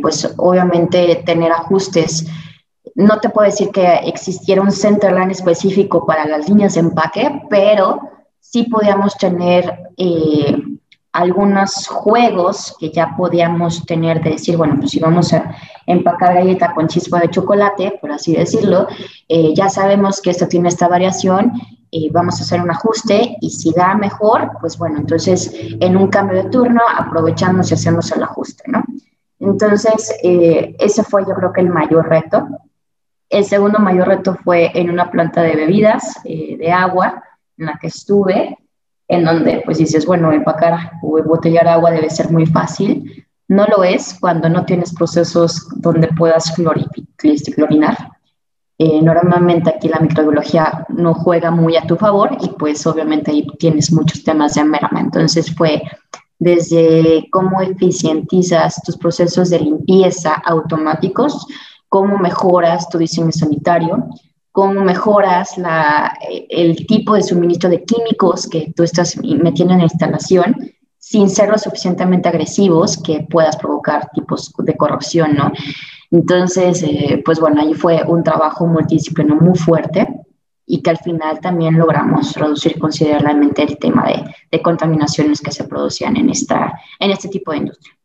pues 0.00 0.32
obviamente 0.38 1.22
tener 1.26 1.52
ajustes. 1.52 2.26
No 2.94 3.20
te 3.20 3.28
puedo 3.28 3.46
decir 3.46 3.68
que 3.70 3.86
existiera 4.06 4.62
un 4.62 4.72
centerline 4.72 5.30
específico 5.30 6.06
para 6.06 6.26
las 6.26 6.48
líneas 6.48 6.74
de 6.74 6.80
empaque, 6.80 7.42
pero 7.50 8.00
sí 8.40 8.64
podíamos 8.64 9.16
tener 9.16 9.78
eh, 9.96 10.56
algunos 11.12 11.88
juegos 11.88 12.76
que 12.78 12.90
ya 12.90 13.14
podíamos 13.16 13.84
tener 13.84 14.22
de 14.22 14.30
decir, 14.30 14.56
bueno, 14.56 14.76
pues 14.78 14.92
si 14.92 15.00
vamos 15.00 15.32
a 15.32 15.54
empacar 15.86 16.34
galleta 16.34 16.72
con 16.74 16.86
chispa 16.86 17.20
de 17.20 17.30
chocolate, 17.30 17.98
por 18.00 18.12
así 18.12 18.34
decirlo, 18.34 18.86
eh, 19.28 19.52
ya 19.54 19.68
sabemos 19.68 20.20
que 20.20 20.30
esto 20.30 20.46
tiene 20.46 20.68
esta 20.68 20.88
variación 20.88 21.52
y 21.90 22.10
vamos 22.10 22.40
a 22.40 22.44
hacer 22.44 22.60
un 22.60 22.70
ajuste 22.70 23.36
y 23.40 23.50
si 23.50 23.72
da 23.72 23.94
mejor, 23.94 24.52
pues 24.60 24.78
bueno, 24.78 24.98
entonces 24.98 25.52
en 25.80 25.96
un 25.96 26.08
cambio 26.08 26.42
de 26.42 26.50
turno 26.50 26.80
aprovechamos 26.96 27.70
y 27.70 27.74
hacemos 27.74 28.12
el 28.12 28.22
ajuste, 28.22 28.64
¿no? 28.68 28.84
Entonces, 29.40 30.14
eh, 30.22 30.76
ese 30.78 31.02
fue 31.02 31.24
yo 31.26 31.34
creo 31.34 31.52
que 31.52 31.62
el 31.62 31.70
mayor 31.70 32.08
reto, 32.08 32.46
el 33.30 33.44
segundo 33.44 33.78
mayor 33.78 34.08
reto 34.08 34.36
fue 34.44 34.70
en 34.74 34.90
una 34.90 35.10
planta 35.10 35.42
de 35.42 35.56
bebidas, 35.56 36.20
eh, 36.24 36.56
de 36.58 36.70
agua, 36.70 37.22
en 37.56 37.66
la 37.66 37.78
que 37.80 37.86
estuve, 37.86 38.58
en 39.10 39.24
donde 39.24 39.60
pues 39.64 39.78
dices, 39.78 40.06
bueno, 40.06 40.32
empacar 40.32 40.92
o 41.02 41.18
embotellar 41.18 41.66
agua 41.66 41.90
debe 41.90 42.08
ser 42.08 42.30
muy 42.30 42.46
fácil. 42.46 43.26
No 43.48 43.66
lo 43.66 43.82
es 43.82 44.16
cuando 44.20 44.48
no 44.48 44.64
tienes 44.64 44.94
procesos 44.94 45.66
donde 45.76 46.06
puedas 46.08 46.54
este, 47.24 47.52
clorinar. 47.52 47.98
Eh, 48.78 49.02
normalmente 49.02 49.68
aquí 49.68 49.88
la 49.88 49.98
microbiología 49.98 50.86
no 50.90 51.12
juega 51.12 51.50
muy 51.50 51.76
a 51.76 51.82
tu 51.82 51.96
favor 51.96 52.38
y 52.40 52.50
pues 52.50 52.86
obviamente 52.86 53.32
ahí 53.32 53.44
tienes 53.58 53.92
muchos 53.92 54.22
temas 54.22 54.54
de 54.54 54.62
merma. 54.62 55.00
Entonces 55.00 55.52
fue 55.56 55.82
desde 56.38 57.28
cómo 57.32 57.60
eficientizas 57.60 58.80
tus 58.84 58.96
procesos 58.96 59.50
de 59.50 59.58
limpieza 59.58 60.34
automáticos, 60.34 61.46
cómo 61.88 62.16
mejoras 62.16 62.88
tu 62.88 62.98
diseño 62.98 63.32
sanitario, 63.32 64.06
cómo 64.52 64.80
mejoras 64.82 65.56
la, 65.58 66.12
el 66.48 66.86
tipo 66.86 67.14
de 67.14 67.22
suministro 67.22 67.70
de 67.70 67.84
químicos 67.84 68.48
que 68.48 68.72
tú 68.74 68.82
estás 68.82 69.16
metiendo 69.22 69.74
en 69.74 69.80
la 69.80 69.84
instalación 69.84 70.72
sin 70.98 71.30
ser 71.30 71.48
lo 71.48 71.58
suficientemente 71.58 72.28
agresivos 72.28 73.00
que 73.02 73.26
puedas 73.28 73.56
provocar 73.56 74.10
tipos 74.12 74.52
de 74.58 74.76
corrupción, 74.76 75.34
¿no? 75.34 75.50
Entonces, 76.10 76.82
eh, 76.82 77.22
pues 77.24 77.40
bueno, 77.40 77.62
ahí 77.62 77.74
fue 77.74 78.02
un 78.06 78.22
trabajo 78.22 78.66
multidisciplinario 78.66 79.40
muy 79.40 79.56
fuerte 79.56 80.06
y 80.66 80.82
que 80.82 80.90
al 80.90 80.98
final 80.98 81.40
también 81.40 81.78
logramos 81.78 82.34
reducir 82.34 82.78
considerablemente 82.78 83.62
el 83.62 83.78
tema 83.78 84.06
de, 84.06 84.24
de 84.50 84.62
contaminaciones 84.62 85.40
que 85.40 85.50
se 85.50 85.64
producían 85.64 86.16
en, 86.16 86.30
esta, 86.30 86.78
en 86.98 87.10
este 87.10 87.28
tipo 87.28 87.50
de 87.52 87.58
industria. 87.58 87.96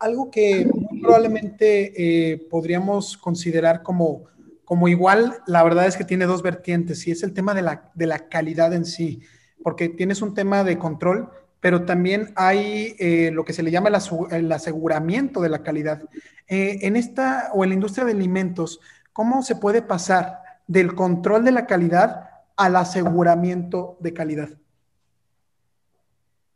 Algo 0.00 0.30
que 0.30 0.68
probablemente 1.02 1.92
eh, 2.32 2.38
podríamos 2.50 3.16
considerar 3.16 3.82
como, 3.82 4.22
como 4.68 4.86
igual, 4.86 5.38
la 5.46 5.62
verdad 5.62 5.86
es 5.86 5.96
que 5.96 6.04
tiene 6.04 6.26
dos 6.26 6.42
vertientes 6.42 7.06
y 7.06 7.10
es 7.10 7.22
el 7.22 7.32
tema 7.32 7.54
de 7.54 7.62
la, 7.62 7.90
de 7.94 8.04
la 8.04 8.28
calidad 8.28 8.74
en 8.74 8.84
sí, 8.84 9.22
porque 9.62 9.88
tienes 9.88 10.20
un 10.20 10.34
tema 10.34 10.62
de 10.62 10.76
control, 10.76 11.30
pero 11.58 11.86
también 11.86 12.34
hay 12.36 12.94
eh, 12.98 13.30
lo 13.32 13.46
que 13.46 13.54
se 13.54 13.62
le 13.62 13.70
llama 13.70 13.88
el, 13.88 14.52
aseguramiento 14.52 15.40
de 15.40 15.48
la 15.48 15.62
calidad. 15.62 16.02
Eh, 16.48 16.80
en 16.82 16.96
esta 16.96 17.48
o 17.54 17.64
en 17.64 17.70
la 17.70 17.74
industria 17.76 18.04
de 18.04 18.12
alimentos, 18.12 18.78
¿cómo 19.14 19.42
se 19.42 19.56
puede 19.56 19.80
pasar 19.80 20.42
del 20.66 20.94
control 20.94 21.46
de 21.46 21.52
la 21.52 21.64
calidad 21.66 22.28
al 22.54 22.76
aseguramiento 22.76 23.96
de 24.00 24.12
calidad? 24.12 24.50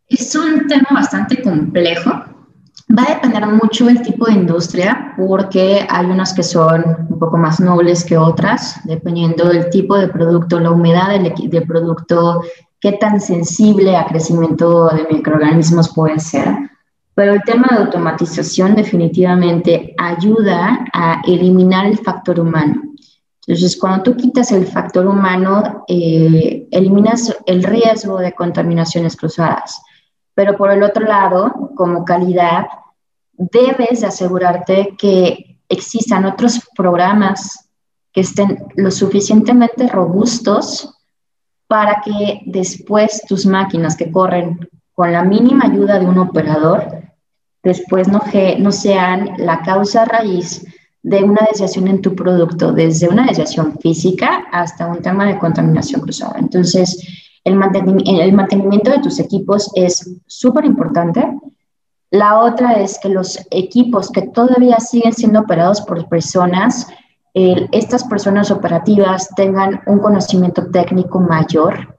Es 0.07 0.35
un 0.35 0.66
tema 0.66 0.88
bastante 0.92 1.40
complejo 1.40 2.32
Va 2.96 3.05
a 3.05 3.14
depender 3.14 3.46
mucho 3.46 3.87
del 3.87 4.02
tipo 4.02 4.26
de 4.26 4.33
industria 4.33 5.14
porque 5.16 5.87
hay 5.88 6.07
unas 6.07 6.35
que 6.35 6.42
son 6.42 6.85
un 7.09 7.18
poco 7.18 7.38
más 7.38 7.59
nobles 7.59 8.05
que 8.05 8.18
otras, 8.18 8.81
dependiendo 8.85 9.48
del 9.48 9.70
tipo 9.70 9.96
de 9.96 10.09
producto, 10.09 10.61
la 10.61 10.72
humedad 10.72 11.09
del, 11.09 11.33
del 11.48 11.66
producto, 11.66 12.42
qué 12.81 12.92
tan 12.92 13.20
sensible 13.20 13.96
a 13.96 14.07
crecimiento 14.07 14.88
de 14.90 15.07
microorganismos 15.11 15.94
puede 15.94 16.18
ser. 16.18 16.48
Pero 17.14 17.35
el 17.35 17.42
tema 17.42 17.68
de 17.70 17.85
automatización 17.85 18.74
definitivamente 18.74 19.94
ayuda 19.96 20.85
a 20.92 21.22
eliminar 21.26 21.87
el 21.87 21.98
factor 21.98 22.40
humano. 22.40 22.83
Entonces, 23.46 23.78
cuando 23.78 24.02
tú 24.02 24.16
quitas 24.16 24.52
el 24.52 24.66
factor 24.66 25.07
humano, 25.07 25.85
eh, 25.88 26.68
eliminas 26.70 27.37
el 27.46 27.62
riesgo 27.62 28.18
de 28.18 28.33
contaminaciones 28.33 29.16
cruzadas. 29.16 29.83
Pero 30.35 30.57
por 30.57 30.70
el 30.70 30.83
otro 30.83 31.05
lado, 31.05 31.70
como 31.74 32.05
calidad, 32.05 32.66
debes 33.33 34.05
asegurarte 34.05 34.95
que 34.99 35.59
existan 35.68 36.25
otros 36.25 36.61
programas 36.77 37.68
que 38.12 38.21
estén 38.21 38.64
lo 38.77 38.90
suficientemente 38.90 39.88
robustos 39.88 40.95
para 41.66 42.03
que 42.05 42.42
después 42.47 43.23
tus 43.27 43.47
máquinas 43.47 43.97
que 43.97 44.11
corren 44.11 44.68
con 44.92 45.12
la 45.12 45.25
mínima 45.25 45.64
ayuda 45.64 45.99
de 45.99 46.07
un 46.07 46.18
operador, 46.18 47.03
después 47.62 48.09
no, 48.09 48.21
no 48.59 48.73
sean 48.73 49.35
la 49.38 49.62
causa 49.62 50.05
raíz 50.05 50.64
de 51.03 51.25
una 51.25 51.47
desviación 51.51 51.88
en 51.88 52.03
tu 52.03 52.14
producto, 52.14 52.73
desde 52.73 53.09
una 53.09 53.27
desviación 53.27 53.79
física 53.79 54.45
hasta 54.53 54.87
un 54.87 55.01
tema 55.03 55.27
de 55.27 55.38
contaminación 55.38 56.01
cruzada. 56.03 56.38
Entonces, 56.38 57.03
el 57.45 57.57
mantenimiento 57.57 58.90
de 58.90 59.01
tus 59.01 59.18
equipos 59.18 59.71
es 59.75 60.09
súper 60.27 60.64
importante. 60.64 61.27
La 62.12 62.40
otra 62.40 62.75
es 62.75 62.98
que 62.98 63.09
los 63.09 63.38
equipos 63.51 64.11
que 64.11 64.20
todavía 64.20 64.79
siguen 64.81 65.14
siendo 65.14 65.40
operados 65.40 65.81
por 65.81 66.09
personas, 66.11 66.87
estas 67.33 68.05
personas 68.05 68.51
operativas 68.51 69.31
tengan 69.35 69.81
un 69.87 69.98
conocimiento 69.98 70.70
técnico 70.70 71.20
mayor. 71.20 71.96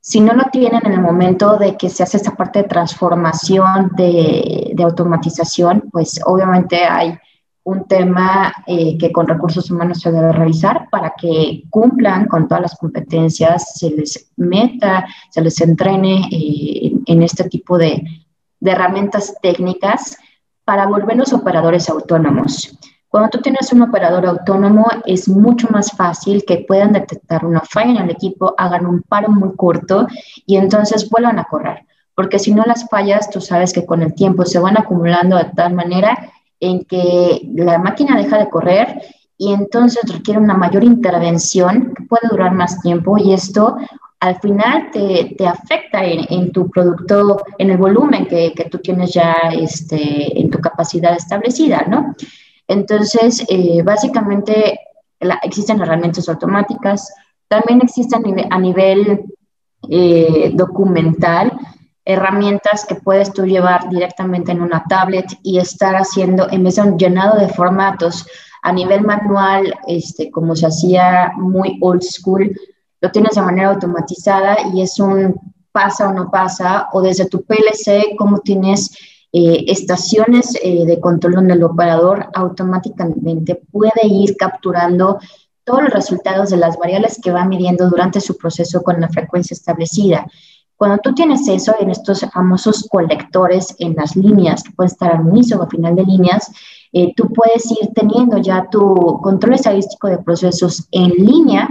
Si 0.00 0.20
no 0.20 0.34
lo 0.34 0.44
tienen 0.52 0.86
en 0.86 0.92
el 0.92 1.00
momento 1.00 1.56
de 1.56 1.76
que 1.76 1.88
se 1.88 2.04
hace 2.04 2.18
esta 2.18 2.36
parte 2.36 2.62
de 2.62 2.68
transformación, 2.68 3.90
de, 3.96 4.70
de 4.72 4.82
automatización, 4.84 5.82
pues 5.90 6.20
obviamente 6.24 6.84
hay 6.84 7.18
un 7.64 7.88
tema 7.88 8.54
eh, 8.66 8.96
que 8.98 9.10
con 9.10 9.26
recursos 9.26 9.70
humanos 9.70 10.00
se 10.00 10.12
debe 10.12 10.32
revisar 10.32 10.88
para 10.90 11.14
que 11.18 11.64
cumplan 11.70 12.26
con 12.26 12.46
todas 12.46 12.62
las 12.62 12.76
competencias, 12.76 13.78
se 13.78 13.90
les 13.90 14.30
meta, 14.36 15.06
se 15.30 15.40
les 15.40 15.60
entrene 15.60 16.28
eh, 16.30 16.92
en 17.06 17.22
este 17.22 17.48
tipo 17.48 17.78
de, 17.78 18.04
de 18.60 18.70
herramientas 18.72 19.34
técnicas 19.42 20.16
para 20.64 20.86
volverlos 20.86 21.32
operadores 21.32 21.88
autónomos. 21.88 22.78
Cuando 23.08 23.30
tú 23.30 23.38
tienes 23.40 23.72
un 23.72 23.82
operador 23.82 24.26
autónomo, 24.26 24.86
es 25.06 25.28
mucho 25.28 25.68
más 25.70 25.92
fácil 25.92 26.44
que 26.44 26.64
puedan 26.66 26.92
detectar 26.92 27.44
una 27.44 27.60
falla 27.60 27.92
en 27.92 27.98
el 27.98 28.10
equipo, 28.10 28.54
hagan 28.58 28.86
un 28.86 29.02
paro 29.02 29.30
muy 29.30 29.54
corto 29.54 30.08
y 30.46 30.56
entonces 30.56 31.08
vuelvan 31.08 31.38
a 31.38 31.44
correr. 31.44 31.86
Porque 32.16 32.40
si 32.40 32.52
no 32.52 32.64
las 32.64 32.88
fallas, 32.88 33.30
tú 33.30 33.40
sabes 33.40 33.72
que 33.72 33.86
con 33.86 34.02
el 34.02 34.14
tiempo 34.14 34.44
se 34.44 34.58
van 34.58 34.76
acumulando 34.76 35.36
de 35.36 35.44
tal 35.44 35.74
manera 35.74 36.32
en 36.58 36.84
que 36.84 37.42
la 37.54 37.78
máquina 37.78 38.16
deja 38.16 38.38
de 38.38 38.48
correr 38.48 39.02
y 39.36 39.52
entonces 39.52 40.02
requiere 40.12 40.40
una 40.40 40.54
mayor 40.54 40.82
intervención 40.82 41.94
que 41.94 42.04
puede 42.04 42.28
durar 42.28 42.52
más 42.52 42.80
tiempo 42.80 43.16
y 43.18 43.32
esto 43.32 43.76
al 44.20 44.40
final 44.40 44.90
te, 44.90 45.34
te 45.36 45.46
afecta 45.46 46.04
en, 46.04 46.50
tu 46.52 46.70
producto, 46.70 47.42
en 47.58 47.70
el 47.70 47.76
volumen 47.76 48.26
que, 48.26 48.52
que, 48.54 48.64
tú 48.64 48.78
tienes 48.78 49.12
ya 49.12 49.34
este, 49.52 50.40
en 50.40 50.50
tu 50.50 50.58
capacidad 50.60 51.14
establecida, 51.14 51.84
¿no? 51.88 52.14
Entonces, 52.66 53.44
eh, 53.48 53.82
básicamente 53.82 54.78
existen 55.42 55.80
herramientas 55.80 56.28
automáticas, 56.28 57.12
también 57.48 57.80
existen 57.82 58.22
a 58.50 58.58
nivel, 58.58 59.24
eh, 59.90 60.50
documental 60.54 61.52
herramientas 62.04 62.84
que 62.86 62.96
puedes 62.96 63.32
tú 63.32 63.46
llevar 63.46 63.88
directamente 63.88 64.52
en 64.52 64.60
una 64.60 64.84
tablet 64.88 65.26
y 65.42 65.58
estar 65.58 65.94
haciendo, 65.94 66.50
en 66.50 66.62
vez 66.64 66.76
de 66.76 66.82
un 66.82 66.98
llenado 66.98 67.38
de 67.38 67.48
formatos 67.48 68.26
a 68.62 68.72
nivel 68.72 69.02
manual, 69.02 69.74
este, 69.86 70.30
como 70.30 70.54
se 70.54 70.66
hacía 70.66 71.32
muy 71.36 71.78
old 71.80 72.02
school, 72.02 72.54
lo 73.04 73.10
tienes 73.10 73.34
de 73.34 73.42
manera 73.42 73.68
automatizada 73.68 74.56
y 74.72 74.80
es 74.80 74.98
un 74.98 75.38
pasa 75.72 76.08
o 76.08 76.14
no 76.14 76.30
pasa, 76.30 76.88
o 76.92 77.02
desde 77.02 77.26
tu 77.26 77.44
PLC, 77.44 78.16
como 78.16 78.38
tienes 78.38 78.96
eh, 79.30 79.64
estaciones 79.66 80.56
eh, 80.62 80.86
de 80.86 81.00
control 81.00 81.34
donde 81.34 81.52
el 81.52 81.64
operador 81.64 82.30
automáticamente 82.32 83.60
puede 83.70 84.06
ir 84.06 84.38
capturando 84.38 85.18
todos 85.64 85.82
los 85.82 85.92
resultados 85.92 86.48
de 86.48 86.56
las 86.56 86.78
variables 86.78 87.20
que 87.22 87.30
va 87.30 87.44
midiendo 87.44 87.90
durante 87.90 88.22
su 88.22 88.38
proceso 88.38 88.82
con 88.82 88.98
la 89.02 89.10
frecuencia 89.10 89.52
establecida. 89.52 90.26
Cuando 90.74 90.96
tú 91.02 91.12
tienes 91.12 91.46
eso 91.46 91.74
en 91.78 91.90
estos 91.90 92.20
famosos 92.32 92.88
colectores 92.90 93.76
en 93.80 93.96
las 93.96 94.16
líneas, 94.16 94.62
que 94.62 94.72
pueden 94.72 94.92
estar 94.92 95.12
al 95.12 95.28
inicio 95.28 95.58
o 95.58 95.62
al 95.64 95.68
final 95.68 95.94
de 95.94 96.04
líneas, 96.04 96.50
eh, 96.94 97.12
tú 97.14 97.30
puedes 97.34 97.70
ir 97.70 97.90
teniendo 97.94 98.38
ya 98.38 98.66
tu 98.70 99.20
control 99.22 99.54
estadístico 99.54 100.08
de 100.08 100.18
procesos 100.18 100.88
en 100.90 101.10
línea 101.10 101.68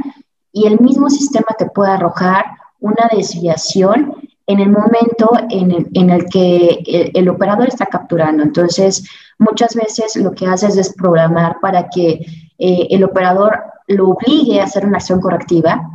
y 0.53 0.67
el 0.67 0.79
mismo 0.79 1.09
sistema 1.09 1.47
te 1.57 1.65
puede 1.65 1.91
arrojar 1.91 2.45
una 2.79 3.09
desviación 3.11 4.13
en 4.45 4.59
el 4.59 4.69
momento 4.69 5.31
en 5.49 5.71
el, 5.71 5.89
en 5.93 6.09
el 6.09 6.25
que 6.25 7.11
el, 7.13 7.29
operador 7.29 7.67
está 7.67 7.85
capturando. 7.85 8.43
Entonces, 8.43 9.09
muchas 9.39 9.73
veces 9.73 10.15
lo 10.17 10.31
que 10.31 10.45
haces 10.45 10.77
es 10.77 10.93
programar 10.93 11.59
para 11.59 11.89
que 11.89 12.25
eh, 12.59 12.87
el 12.89 13.03
operador 13.03 13.59
lo 13.87 14.09
obligue 14.09 14.61
a 14.61 14.65
hacer 14.65 14.85
una 14.85 14.97
acción 14.97 15.21
correctiva 15.21 15.89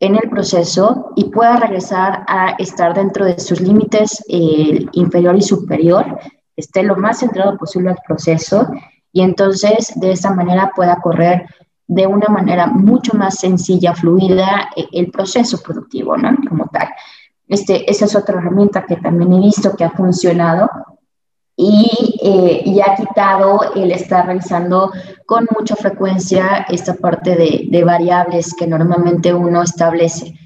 en 0.00 0.16
el 0.16 0.28
proceso 0.28 1.12
y 1.16 1.24
pueda 1.24 1.56
regresar 1.56 2.24
a 2.28 2.50
estar 2.58 2.94
dentro 2.94 3.24
de 3.24 3.38
sus 3.38 3.60
límites 3.60 4.24
eh, 4.28 4.86
inferior 4.92 5.36
y 5.36 5.42
superior, 5.42 6.18
esté 6.56 6.82
lo 6.82 6.96
más 6.96 7.20
centrado 7.20 7.56
posible 7.56 7.90
al 7.90 7.98
proceso 8.06 8.68
y 9.12 9.22
entonces 9.22 9.92
de 9.96 10.12
esta 10.12 10.32
manera 10.32 10.72
pueda 10.74 11.00
correr 11.00 11.46
de 11.88 12.06
una 12.06 12.28
manera 12.28 12.66
mucho 12.66 13.16
más 13.16 13.36
sencilla, 13.36 13.94
fluida, 13.94 14.68
eh, 14.76 14.86
el 14.92 15.10
proceso 15.10 15.60
productivo, 15.62 16.16
¿no? 16.16 16.36
Como 16.48 16.68
tal. 16.68 16.88
Este, 17.48 17.90
esa 17.90 18.04
es 18.04 18.14
otra 18.14 18.38
herramienta 18.38 18.84
que 18.84 18.96
también 18.96 19.32
he 19.32 19.40
visto 19.40 19.74
que 19.74 19.84
ha 19.84 19.90
funcionado 19.90 20.68
y, 21.56 22.20
eh, 22.22 22.80
ha 22.82 22.94
quitado 22.94 23.74
el 23.74 23.90
estar 23.90 24.26
realizando 24.26 24.92
con 25.26 25.48
mucha 25.58 25.74
frecuencia 25.74 26.66
esta 26.68 26.94
parte 26.94 27.34
de, 27.34 27.84
variables 27.84 28.54
que 28.54 28.66
normalmente 28.66 29.32
uno 29.34 29.62
establece. 29.62 30.38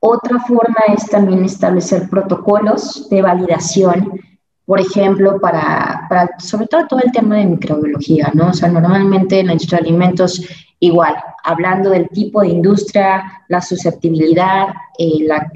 Otra 0.00 0.40
forma 0.40 0.80
es 0.88 1.08
también 1.08 1.44
establecer 1.44 2.08
protocolos 2.08 3.08
de 3.08 3.22
validación, 3.22 4.20
por 4.64 4.80
ejemplo, 4.80 5.38
para, 5.38 6.06
para 6.08 6.30
sobre 6.38 6.66
todo 6.66 6.86
todo 6.88 7.00
el 7.00 7.12
tema 7.12 7.36
de 7.36 7.46
microbiología, 7.46 8.32
¿no? 8.34 8.48
O 8.48 8.52
sea, 8.52 8.68
normalmente 8.68 9.38
en 9.38 9.46
la 9.46 9.52
industria 9.52 9.78
de 9.80 9.88
alimentos 9.88 10.42
igual, 10.82 11.14
hablando 11.44 11.90
del 11.90 12.08
tipo 12.08 12.40
de 12.40 12.48
industria, 12.48 13.44
la 13.46 13.60
susceptibilidad, 13.60 14.66
eh, 14.98 15.18
la, 15.20 15.48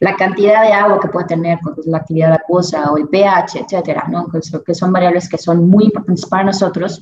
la, 0.00 0.14
cantidad 0.14 0.60
de 0.60 0.74
agua 0.74 1.00
que 1.00 1.08
puede 1.08 1.26
tener, 1.26 1.58
la 1.86 1.98
actividad 1.98 2.34
acuosa 2.34 2.92
o 2.92 2.98
el 2.98 3.08
pH, 3.08 3.60
etcétera, 3.60 4.04
¿no? 4.08 4.28
que 4.30 4.74
son 4.74 4.92
variables 4.92 5.30
que 5.30 5.38
son 5.38 5.66
muy 5.70 5.84
importantes 5.84 6.26
para 6.26 6.44
nosotros. 6.44 7.00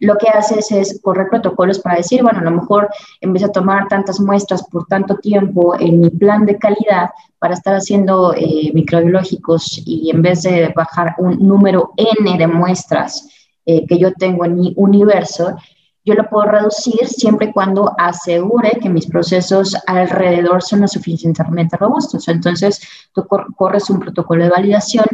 Lo 0.00 0.18
que 0.18 0.28
haces 0.28 0.70
es 0.72 1.00
correr 1.02 1.28
protocolos 1.30 1.78
para 1.78 1.96
decir, 1.96 2.22
bueno, 2.22 2.40
a 2.40 2.44
lo 2.44 2.50
mejor 2.50 2.90
en 3.22 3.32
vez 3.32 3.42
de 3.42 3.48
tomar 3.48 3.88
tantas 3.88 4.20
muestras 4.20 4.62
por 4.64 4.84
tanto 4.86 5.16
tiempo 5.16 5.80
en 5.80 6.00
mi 6.00 6.10
plan 6.10 6.44
de 6.44 6.58
calidad 6.58 7.10
para 7.38 7.54
estar 7.54 7.74
haciendo 7.76 8.34
eh, 8.34 8.70
microbiológicos 8.74 9.80
y 9.86 10.10
en 10.10 10.20
vez 10.20 10.42
de 10.42 10.70
bajar 10.76 11.14
un 11.16 11.38
número 11.38 11.92
N 11.96 12.36
de 12.36 12.46
muestras 12.46 13.26
eh, 13.64 13.86
que 13.86 13.98
yo 13.98 14.12
tengo 14.12 14.44
en 14.44 14.56
mi 14.56 14.74
universo, 14.76 15.56
yo 16.04 16.14
lo 16.14 16.28
puedo 16.28 16.50
reducir 16.50 17.06
siempre 17.06 17.48
y 17.48 17.52
cuando 17.52 17.92
asegure 17.98 18.78
que 18.80 18.90
mis 18.90 19.06
procesos 19.06 19.74
alrededor 19.86 20.62
son 20.62 20.82
lo 20.82 20.88
suficientemente 20.88 21.76
robustos. 21.78 22.28
Entonces, 22.28 22.80
tú 23.12 23.26
corres 23.26 23.88
un 23.88 24.00
protocolo 24.00 24.44
de 24.44 24.50
validación 24.50 25.06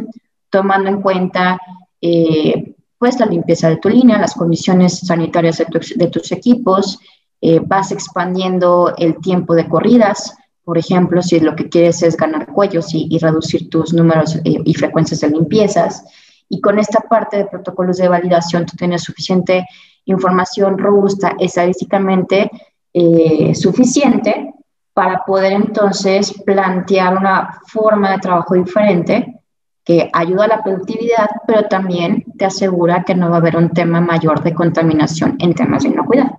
tomando 0.49 0.89
en 0.89 1.01
cuenta 1.01 1.59
eh, 2.01 2.75
pues 2.97 3.19
la 3.19 3.25
limpieza 3.25 3.69
de 3.69 3.77
tu 3.77 3.89
línea, 3.89 4.19
las 4.19 4.35
condiciones 4.35 4.99
sanitarias 4.99 5.57
de, 5.57 6.07
tus 6.07 6.31
equipos, 6.31 6.99
eh, 7.39 7.59
vas 7.59 7.91
expandiendo 7.91 8.93
el 8.97 9.17
tiempo 9.17 9.55
de 9.55 9.67
corridas, 9.67 10.35
por 10.63 10.77
ejemplo, 10.77 11.23
si 11.23 11.39
lo 11.39 11.55
que 11.55 11.69
quieres 11.69 12.03
es 12.03 12.15
ganar 12.15 12.45
cuellos 12.47 12.93
y, 12.93 13.17
reducir 13.17 13.69
tus 13.69 13.93
números 13.93 14.35
eh, 14.35 14.41
y 14.63 14.73
frecuencias 14.75 15.21
de 15.21 15.29
limpiezas. 15.29 16.03
Y 16.47 16.61
con 16.61 16.77
esta 16.77 16.99
parte 16.99 17.37
de 17.37 17.45
protocolos 17.45 17.97
de 17.97 18.07
validación, 18.07 18.65
tú 18.65 18.75
tienes 18.77 19.03
suficiente 19.03 19.65
información 20.05 20.77
robusta, 20.77 21.35
estadísticamente 21.39 22.49
eh, 22.93 23.55
suficiente 23.55 24.53
para 24.93 25.23
poder 25.25 25.53
entonces 25.53 26.33
plantear 26.45 27.15
una 27.17 27.61
forma 27.67 28.11
de 28.11 28.19
trabajo 28.19 28.55
diferente 28.55 29.41
que 29.83 30.09
ayuda 30.13 30.43
a 30.43 30.47
la 30.47 30.63
productividad, 30.63 31.27
pero 31.47 31.67
también 31.67 32.25
te 32.37 32.45
asegura 32.45 33.03
que 33.03 33.15
no 33.15 33.29
va 33.29 33.37
a 33.37 33.39
haber 33.39 33.55
un 33.55 33.69
tema 33.69 34.01
mayor 34.01 34.43
de 34.43 34.53
contaminación 34.53 35.37
en 35.39 35.55
temas 35.55 35.83
de 35.83 35.89
inocuidad. 35.89 36.31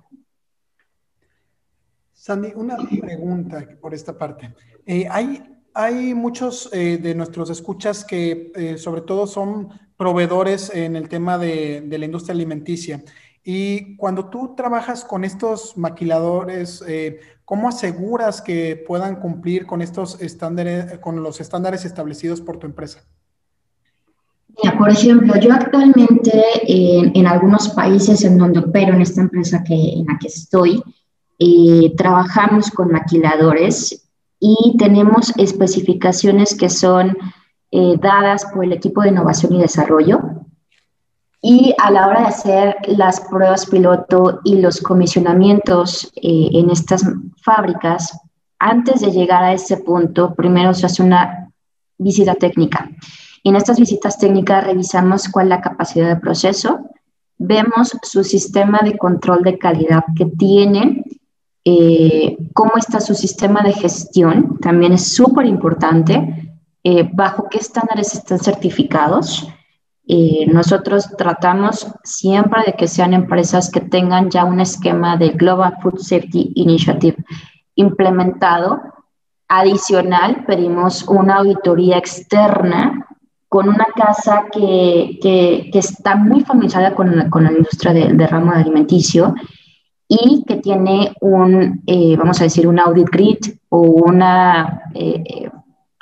Sandy, 2.13 2.53
una 2.55 2.77
pregunta 2.77 3.67
por 3.81 3.93
esta 3.93 4.17
parte. 4.17 4.53
Eh, 4.85 5.07
hay, 5.09 5.43
hay 5.73 6.13
muchos 6.13 6.69
eh, 6.71 6.99
de 7.01 7.15
nuestros 7.15 7.49
escuchas 7.49 8.05
que 8.05 8.75
sobre 8.77 9.01
todo 9.01 9.27
son 9.27 9.69
proveedores 9.97 10.73
en 10.73 10.95
el 10.95 11.09
tema 11.09 11.37
de, 11.37 11.81
de 11.81 11.97
la 11.97 12.05
industria 12.05 12.33
alimenticia 12.33 13.03
Y 13.43 13.97
cuando 13.97 14.29
tú 14.29 14.53
trabajas 14.55 15.03
con 15.03 15.25
estos 15.25 15.77
maquiladores, 15.77 16.83
eh, 16.87 17.19
¿cómo 17.43 17.67
aseguras 17.67 18.41
que 18.41 18.81
puedan 18.87 19.17
cumplir 19.17 19.65
con 19.65 19.81
estos 19.81 20.21
estándares, 20.21 20.99
con 20.99 21.21
los 21.21 21.41
estándares 21.41 21.83
establecidos 21.83 22.39
por 22.41 22.57
tu 22.57 22.67
empresa? 22.67 23.03
por 24.77 24.89
ejemplo, 24.89 25.35
yo 25.39 25.51
actualmente 25.51 26.43
en, 26.67 27.27
algunos 27.27 27.69
países 27.69 28.23
en 28.23 28.37
donde 28.37 28.59
opero 28.59 28.93
en 28.93 29.01
esta 29.01 29.21
empresa 29.21 29.63
que, 29.63 29.73
en 29.73 30.05
la 30.05 30.17
que 30.19 30.27
estoy, 30.27 30.81
eh, 31.39 31.93
trabajamos 31.97 32.69
con 32.69 32.91
maquiladores 32.91 34.09
y 34.39 34.75
tenemos 34.77 35.33
especificaciones 35.37 36.55
que 36.55 36.69
son 36.69 37.17
eh, 37.71 37.95
dadas 37.99 38.45
por 38.53 38.63
el 38.63 38.73
equipo 38.73 39.01
de 39.01 39.09
innovación 39.09 39.53
y 39.53 39.61
desarrollo. 39.61 40.42
Y 41.43 41.75
a 41.77 41.91
la 41.91 42.07
hora 42.07 42.21
de 42.21 42.27
hacer 42.27 42.77
las 42.87 43.19
pruebas 43.19 43.67
piloto 43.67 44.39
y 44.43 44.61
los 44.61 44.81
comisionamientos 44.81 46.11
eh, 46.15 46.49
en 46.53 46.71
estas 46.71 47.03
fábricas, 47.43 48.17
antes 48.57 49.01
de 49.01 49.11
llegar 49.11 49.43
a 49.43 49.53
ese 49.53 49.77
punto, 49.77 50.33
primero 50.33 50.73
se 50.73 50.87
hace 50.87 51.03
una 51.03 51.51
visita 51.99 52.33
técnica 52.33 52.89
en 53.43 53.55
estas 53.57 53.77
visitas 53.79 54.17
técnicas 54.17 54.63
revisamos 54.63 55.27
cuál 55.27 55.47
es 55.47 55.49
la 55.49 55.61
capacidad 55.61 56.07
de 56.07 56.15
proceso, 56.15 56.89
vemos 57.37 57.97
su 58.03 58.23
sistema 58.23 58.79
de 58.83 58.97
control 58.97 59.43
de 59.43 59.57
calidad 59.57 60.03
que 60.15 60.25
tienen, 60.25 61.03
eh, 61.65 62.37
cómo 62.53 62.73
está 62.77 63.01
su 63.01 63.15
sistema 63.15 63.61
de 63.61 63.73
gestión, 63.73 64.57
también 64.61 64.93
es 64.93 65.13
súper 65.13 65.45
importante, 65.45 66.57
eh, 66.85 67.09
bajo 67.11 67.47
qué 67.49 67.57
estándares 67.57 68.13
están 68.13 68.39
certificados. 68.39 69.47
Eh, 70.05 70.45
nosotros 70.51 71.09
tratamos 71.17 71.87
siempre 72.03 72.63
de 72.65 72.73
que 72.73 72.87
sean 72.87 73.13
empresas 73.13 73.71
que 73.71 73.79
tengan 73.79 74.29
ya 74.29 74.43
un 74.43 74.59
esquema 74.59 75.15
de 75.15 75.29
Global 75.29 75.77
Food 75.81 75.99
Safety 75.99 76.51
Initiative 76.55 77.17
implementado. 77.75 78.81
Adicional, 79.47 80.45
pedimos 80.45 81.03
una 81.07 81.35
auditoría 81.37 81.97
externa 81.97 83.07
con 83.47 83.69
una 83.69 83.85
casa 83.95 84.45
que, 84.51 85.19
que, 85.21 85.77
está 85.77 86.15
muy 86.15 86.41
familiarizada 86.41 86.95
con, 86.95 87.29
con 87.29 87.43
la 87.43 87.51
industria 87.51 87.93
del 87.93 88.17
de 88.17 88.25
ramo 88.25 88.51
alimenticio 88.51 89.35
y 90.07 90.43
que 90.47 90.55
tiene 90.55 91.13
un, 91.21 91.81
eh, 91.85 92.15
vamos 92.17 92.41
a 92.41 92.45
decir, 92.45 92.67
un 92.67 92.79
audit 92.79 93.09
grid 93.09 93.37
o 93.69 93.81
una, 93.81 94.81
eh, 94.93 95.49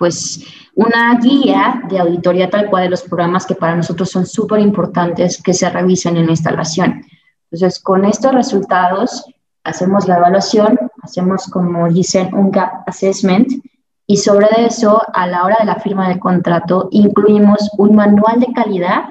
pues, 0.01 0.43
una 0.73 1.15
guía 1.19 1.83
de 1.87 1.99
auditoría 1.99 2.49
tal 2.49 2.71
cual 2.71 2.85
de 2.85 2.89
los 2.89 3.03
programas 3.03 3.45
que 3.45 3.53
para 3.53 3.75
nosotros 3.75 4.09
son 4.09 4.25
súper 4.25 4.59
importantes 4.59 5.39
que 5.39 5.53
se 5.53 5.69
revisen 5.69 6.17
en 6.17 6.25
la 6.25 6.31
instalación. 6.31 7.03
Entonces, 7.51 7.79
con 7.79 8.03
estos 8.05 8.33
resultados, 8.33 9.23
hacemos 9.63 10.07
la 10.07 10.17
evaluación, 10.17 10.79
hacemos, 11.03 11.45
como 11.51 11.87
dicen, 11.87 12.33
un 12.33 12.49
gap 12.49 12.81
assessment 12.87 13.63
y 14.07 14.17
sobre 14.17 14.47
eso, 14.65 15.03
a 15.13 15.27
la 15.27 15.43
hora 15.43 15.57
de 15.59 15.65
la 15.65 15.75
firma 15.75 16.09
del 16.09 16.17
contrato, 16.17 16.87
incluimos 16.89 17.69
un 17.77 17.95
manual 17.95 18.39
de 18.39 18.51
calidad 18.55 19.03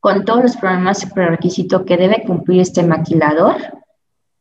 con 0.00 0.24
todos 0.24 0.44
los 0.44 0.56
programas 0.56 1.02
y 1.02 1.08
prerequisitos 1.08 1.82
que 1.82 1.98
debe 1.98 2.24
cumplir 2.26 2.62
este 2.62 2.82
maquilador, 2.82 3.56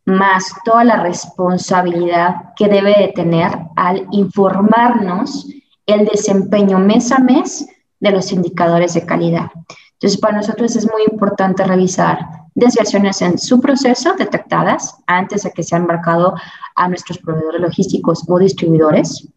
más 0.05 0.53
toda 0.63 0.85
la 0.85 1.03
responsabilidad 1.03 2.53
que 2.55 2.69
debe 2.69 2.95
de 2.97 3.11
tener 3.13 3.51
al 3.75 4.07
informarnos 4.11 5.49
el 5.85 6.05
desempeño 6.05 6.79
mes 6.79 7.11
a 7.11 7.19
mes 7.19 7.67
de 7.99 8.11
los 8.11 8.31
indicadores 8.31 8.93
de 8.93 9.05
calidad. 9.05 9.51
Entonces, 9.93 10.19
para 10.19 10.37
nosotros 10.37 10.75
es 10.75 10.89
muy 10.91 11.03
importante 11.09 11.63
revisar 11.63 12.19
desviaciones 12.53 13.21
en 13.21 13.37
su 13.37 13.59
proceso 13.59 14.13
detectadas 14.13 14.97
antes 15.07 15.43
de 15.43 15.51
que 15.51 15.63
sean 15.63 15.81
embarcado 15.83 16.35
a 16.75 16.87
nuestros 16.87 17.17
proveedores 17.19 17.61
logísticos 17.61 18.23
o 18.27 18.39
distribuidores 18.39 19.27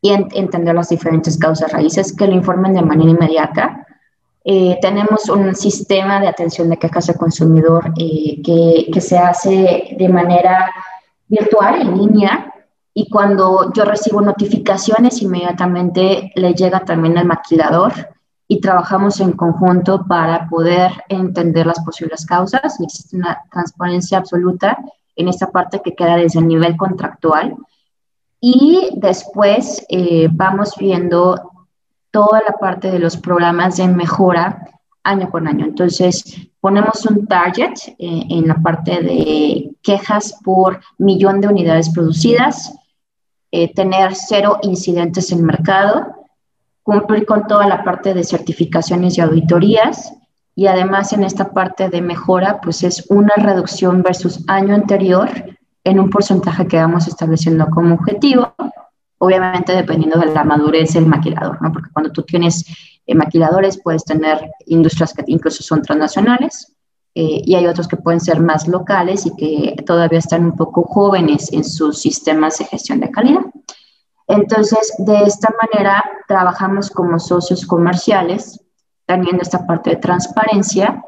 y 0.00 0.12
entender 0.12 0.74
las 0.74 0.88
diferentes 0.88 1.36
causas 1.38 1.72
raíces 1.72 2.14
que 2.14 2.26
lo 2.26 2.34
informen 2.34 2.74
de 2.74 2.82
manera 2.82 3.10
inmediata. 3.10 3.86
Eh, 4.44 4.78
tenemos 4.80 5.28
un 5.28 5.54
sistema 5.54 6.20
de 6.20 6.28
atención 6.28 6.68
de 6.70 6.76
quejas 6.76 7.06
de 7.06 7.14
consumidor 7.14 7.92
eh, 7.98 8.40
que, 8.42 8.88
que, 8.92 9.00
se 9.00 9.18
hace 9.18 9.96
de 9.98 10.08
manera 10.08 10.70
virtual, 11.26 11.82
en 11.82 11.98
línea, 11.98 12.52
y 12.98 13.08
cuando 13.08 13.72
yo 13.72 13.84
recibo 13.84 14.20
notificaciones, 14.20 15.22
inmediatamente 15.22 16.32
le 16.34 16.52
llega 16.52 16.80
también 16.84 17.16
al 17.16 17.26
maquilador 17.26 17.92
y 18.48 18.60
trabajamos 18.60 19.20
en 19.20 19.34
conjunto 19.34 20.04
para 20.08 20.48
poder 20.48 20.90
entender 21.08 21.64
las 21.64 21.78
posibles 21.84 22.26
causas. 22.26 22.80
Existe 22.80 23.16
una 23.16 23.40
transparencia 23.52 24.18
absoluta 24.18 24.76
en 25.14 25.28
esta 25.28 25.52
parte 25.52 25.80
que 25.80 25.94
queda 25.94 26.16
desde 26.16 26.40
el 26.40 26.48
nivel 26.48 26.76
contractual. 26.76 27.54
Y 28.40 28.90
después 28.96 29.86
eh, 29.88 30.28
vamos 30.32 30.74
viendo 30.76 31.52
toda 32.10 32.42
la 32.48 32.54
parte 32.54 32.90
de 32.90 32.98
los 32.98 33.16
programas 33.16 33.76
de 33.76 33.86
mejora 33.86 34.72
año 35.04 35.30
con 35.30 35.46
año. 35.46 35.66
Entonces, 35.66 36.24
ponemos 36.60 37.06
un 37.06 37.28
target 37.28 37.74
eh, 37.96 38.22
en 38.28 38.48
la 38.48 38.56
parte 38.56 39.00
de 39.00 39.70
quejas 39.84 40.34
por 40.42 40.80
millón 40.98 41.40
de 41.40 41.46
unidades 41.46 41.90
producidas, 41.90 42.74
eh, 43.50 43.72
tener 43.72 44.14
cero 44.14 44.58
incidentes 44.62 45.32
en 45.32 45.44
mercado, 45.44 46.26
cumplir 46.82 47.26
con 47.26 47.46
toda 47.46 47.66
la 47.66 47.84
parte 47.84 48.14
de 48.14 48.24
certificaciones 48.24 49.16
y 49.16 49.20
auditorías 49.20 50.12
y 50.54 50.66
además 50.66 51.12
en 51.12 51.24
esta 51.24 51.52
parte 51.52 51.88
de 51.88 52.02
mejora, 52.02 52.60
pues 52.60 52.82
es 52.82 53.06
una 53.10 53.34
reducción 53.36 54.02
versus 54.02 54.44
año 54.48 54.74
anterior 54.74 55.28
en 55.84 56.00
un 56.00 56.10
porcentaje 56.10 56.66
que 56.66 56.76
vamos 56.76 57.06
estableciendo 57.06 57.68
como 57.70 57.94
objetivo, 57.94 58.54
obviamente 59.18 59.72
dependiendo 59.72 60.18
de 60.18 60.26
la 60.26 60.44
madurez 60.44 60.94
del 60.94 61.06
maquilador, 61.06 61.62
¿no? 61.62 61.72
Porque 61.72 61.90
cuando 61.92 62.10
tú 62.10 62.22
tienes 62.22 62.64
eh, 63.06 63.14
maquiladores 63.14 63.80
puedes 63.82 64.04
tener 64.04 64.50
industrias 64.66 65.14
que 65.14 65.24
incluso 65.26 65.62
son 65.62 65.82
transnacionales 65.82 66.74
eh, 67.20 67.42
y 67.44 67.56
hay 67.56 67.66
otros 67.66 67.88
que 67.88 67.96
pueden 67.96 68.20
ser 68.20 68.38
más 68.38 68.68
locales 68.68 69.26
y 69.26 69.34
que 69.34 69.82
todavía 69.84 70.20
están 70.20 70.44
un 70.44 70.52
poco 70.54 70.84
jóvenes 70.84 71.52
en 71.52 71.64
sus 71.64 72.00
sistemas 72.00 72.58
de 72.58 72.66
gestión 72.66 73.00
de 73.00 73.10
calidad. 73.10 73.40
Entonces, 74.28 74.94
de 74.98 75.24
esta 75.24 75.52
manera 75.60 76.04
trabajamos 76.28 76.90
como 76.90 77.18
socios 77.18 77.66
comerciales, 77.66 78.60
teniendo 79.04 79.42
esta 79.42 79.66
parte 79.66 79.90
de 79.90 79.96
transparencia 79.96 81.02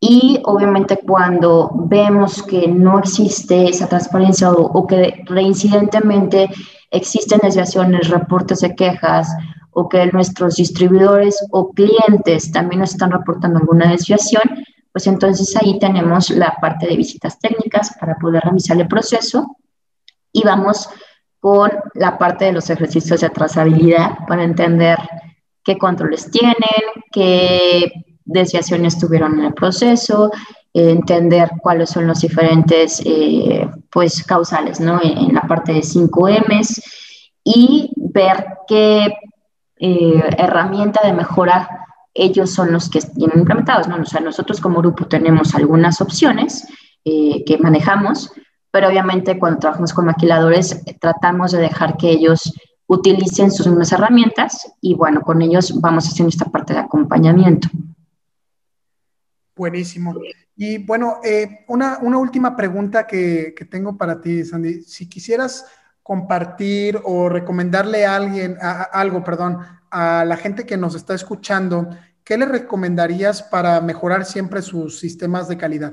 y 0.00 0.42
obviamente 0.44 0.98
cuando 1.06 1.70
vemos 1.72 2.42
que 2.42 2.66
no 2.66 2.98
existe 2.98 3.68
esa 3.68 3.88
transparencia 3.88 4.50
o, 4.50 4.84
que 4.88 5.22
reincidentemente 5.26 6.50
existen 6.90 7.38
desviaciones, 7.40 8.08
reportes 8.08 8.58
de 8.58 8.74
quejas 8.74 9.28
o 9.70 9.88
que 9.88 10.04
nuestros 10.06 10.56
distribuidores 10.56 11.46
o 11.52 11.70
clientes 11.70 12.50
también 12.50 12.80
nos 12.80 12.90
están 12.90 13.12
reportando 13.12 13.60
alguna 13.60 13.92
desviación, 13.92 14.42
pues 14.94 15.08
entonces 15.08 15.56
ahí 15.56 15.76
tenemos 15.80 16.30
la 16.30 16.56
parte 16.60 16.86
de 16.86 16.96
visitas 16.96 17.40
técnicas 17.40 17.96
para 17.98 18.14
poder 18.14 18.44
revisar 18.44 18.80
el 18.80 18.86
proceso 18.86 19.56
y 20.30 20.44
vamos 20.44 20.88
con 21.40 21.72
la 21.94 22.16
parte 22.16 22.44
de 22.44 22.52
los 22.52 22.70
ejercicios 22.70 23.20
de 23.20 23.30
trazabilidad 23.30 24.18
para 24.28 24.44
entender 24.44 24.96
qué 25.64 25.76
controles 25.78 26.30
tienen, 26.30 26.54
qué 27.10 27.92
desviaciones 28.24 28.96
tuvieron 28.96 29.40
en 29.40 29.46
el 29.46 29.54
proceso, 29.54 30.30
entender 30.72 31.50
cuáles 31.60 31.90
son 31.90 32.06
los 32.06 32.20
diferentes 32.20 33.02
eh, 33.04 33.68
pues, 33.90 34.22
causales 34.22 34.78
¿no? 34.78 35.00
en, 35.02 35.34
la 35.34 35.42
parte 35.42 35.72
de 35.72 35.80
5Ms 35.80 36.80
y 37.42 37.90
ver 37.96 38.46
qué 38.68 39.12
eh, 39.80 40.22
herramienta 40.38 41.04
de 41.04 41.14
mejora 41.14 41.83
ellos 42.14 42.50
son 42.50 42.72
los 42.72 42.88
que 42.88 43.00
tienen 43.00 43.40
implementados. 43.40 43.88
¿no? 43.88 43.96
O 44.00 44.04
sea, 44.04 44.20
nosotros 44.20 44.60
como 44.60 44.78
grupo 44.78 45.06
tenemos 45.06 45.54
algunas 45.54 46.00
opciones 46.00 46.66
eh, 47.04 47.44
que 47.44 47.58
manejamos, 47.58 48.32
pero 48.70 48.88
obviamente 48.88 49.38
cuando 49.38 49.58
trabajamos 49.58 49.92
con 49.92 50.06
maquiladores 50.06 50.82
tratamos 51.00 51.52
de 51.52 51.58
dejar 51.58 51.96
que 51.96 52.10
ellos 52.10 52.54
utilicen 52.86 53.50
sus 53.50 53.66
mismas 53.66 53.92
herramientas 53.92 54.72
y 54.80 54.94
bueno, 54.94 55.20
con 55.22 55.42
ellos 55.42 55.80
vamos 55.80 56.06
haciendo 56.06 56.30
esta 56.30 56.46
parte 56.46 56.72
de 56.72 56.80
acompañamiento. 56.80 57.68
Buenísimo. 59.56 60.14
Y 60.56 60.78
bueno, 60.78 61.20
eh, 61.22 61.64
una, 61.68 61.98
última 61.98 62.56
pregunta 62.56 63.06
que, 63.06 63.54
tengo 63.70 63.96
para 63.96 64.20
ti, 64.20 64.44
Sandy. 64.44 64.82
Si 64.82 65.08
quisieras 65.08 65.66
compartir 66.02 67.00
o 67.04 67.28
recomendarle 67.28 68.04
a 68.04 68.16
alguien, 68.16 68.56
algo, 68.60 69.22
perdón, 69.22 69.58
a 69.94 70.24
la 70.24 70.36
gente 70.36 70.66
que 70.66 70.76
nos 70.76 70.96
está 70.96 71.14
escuchando, 71.14 71.88
¿qué 72.24 72.36
le 72.36 72.46
recomendarías 72.46 73.44
para 73.44 73.80
mejorar 73.80 74.24
siempre 74.24 74.60
sus 74.60 74.98
sistemas 74.98 75.46
de 75.46 75.56
calidad? 75.56 75.92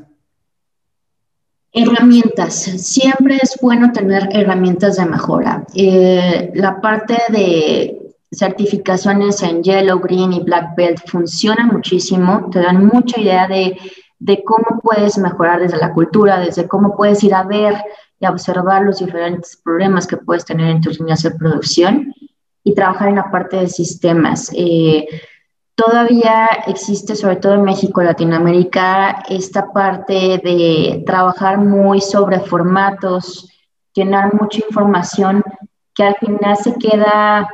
Herramientas. 1.71 2.55
Siempre 2.55 3.37
es 3.41 3.57
bueno 3.61 3.91
tener 3.91 4.27
herramientas 4.31 4.97
de 4.97 5.05
mejora. 5.05 5.63
Eh, 5.75 6.51
la 6.55 6.81
parte 6.81 7.15
de 7.29 8.15
certificaciones 8.31 9.43
en 9.43 9.61
Yellow, 9.61 9.99
Green 9.99 10.33
y 10.33 10.41
Black 10.41 10.75
Belt 10.75 11.07
funcionan 11.07 11.67
muchísimo, 11.67 12.49
te 12.51 12.59
dan 12.59 12.83
mucha 12.83 13.21
idea 13.21 13.47
de, 13.47 13.77
de 14.17 14.43
cómo 14.43 14.81
puedes 14.81 15.19
mejorar 15.19 15.59
desde 15.59 15.77
la 15.77 15.93
cultura, 15.93 16.39
desde 16.39 16.67
cómo 16.67 16.97
puedes 16.97 17.23
ir 17.23 17.35
a 17.35 17.43
ver 17.43 17.75
y 18.19 18.25
observar 18.25 18.81
los 18.81 18.97
diferentes 18.97 19.57
problemas 19.57 20.07
que 20.07 20.17
puedes 20.17 20.43
tener 20.43 20.69
en 20.69 20.81
tus 20.81 20.99
líneas 20.99 21.21
de 21.21 21.31
producción 21.31 22.15
y 22.63 22.73
trabajar 22.75 23.09
en 23.09 23.15
la 23.15 23.31
parte 23.31 23.57
de 23.57 23.67
sistemas. 23.67 24.51
Eh, 24.55 25.07
todavía 25.75 26.47
existe, 26.67 27.15
sobre 27.15 27.37
todo 27.37 27.53
en 27.55 27.63
México, 27.63 28.01
Latinoamérica, 28.01 29.23
esta 29.29 29.71
parte 29.71 30.39
de 30.43 31.03
trabajar 31.05 31.57
muy 31.57 32.01
sobre 32.01 32.39
formatos, 32.39 33.49
llenar 33.93 34.33
mucha 34.33 34.59
información 34.67 35.43
que 35.93 36.03
al 36.03 36.15
final 36.15 36.55
se 36.57 36.75
queda, 36.75 37.49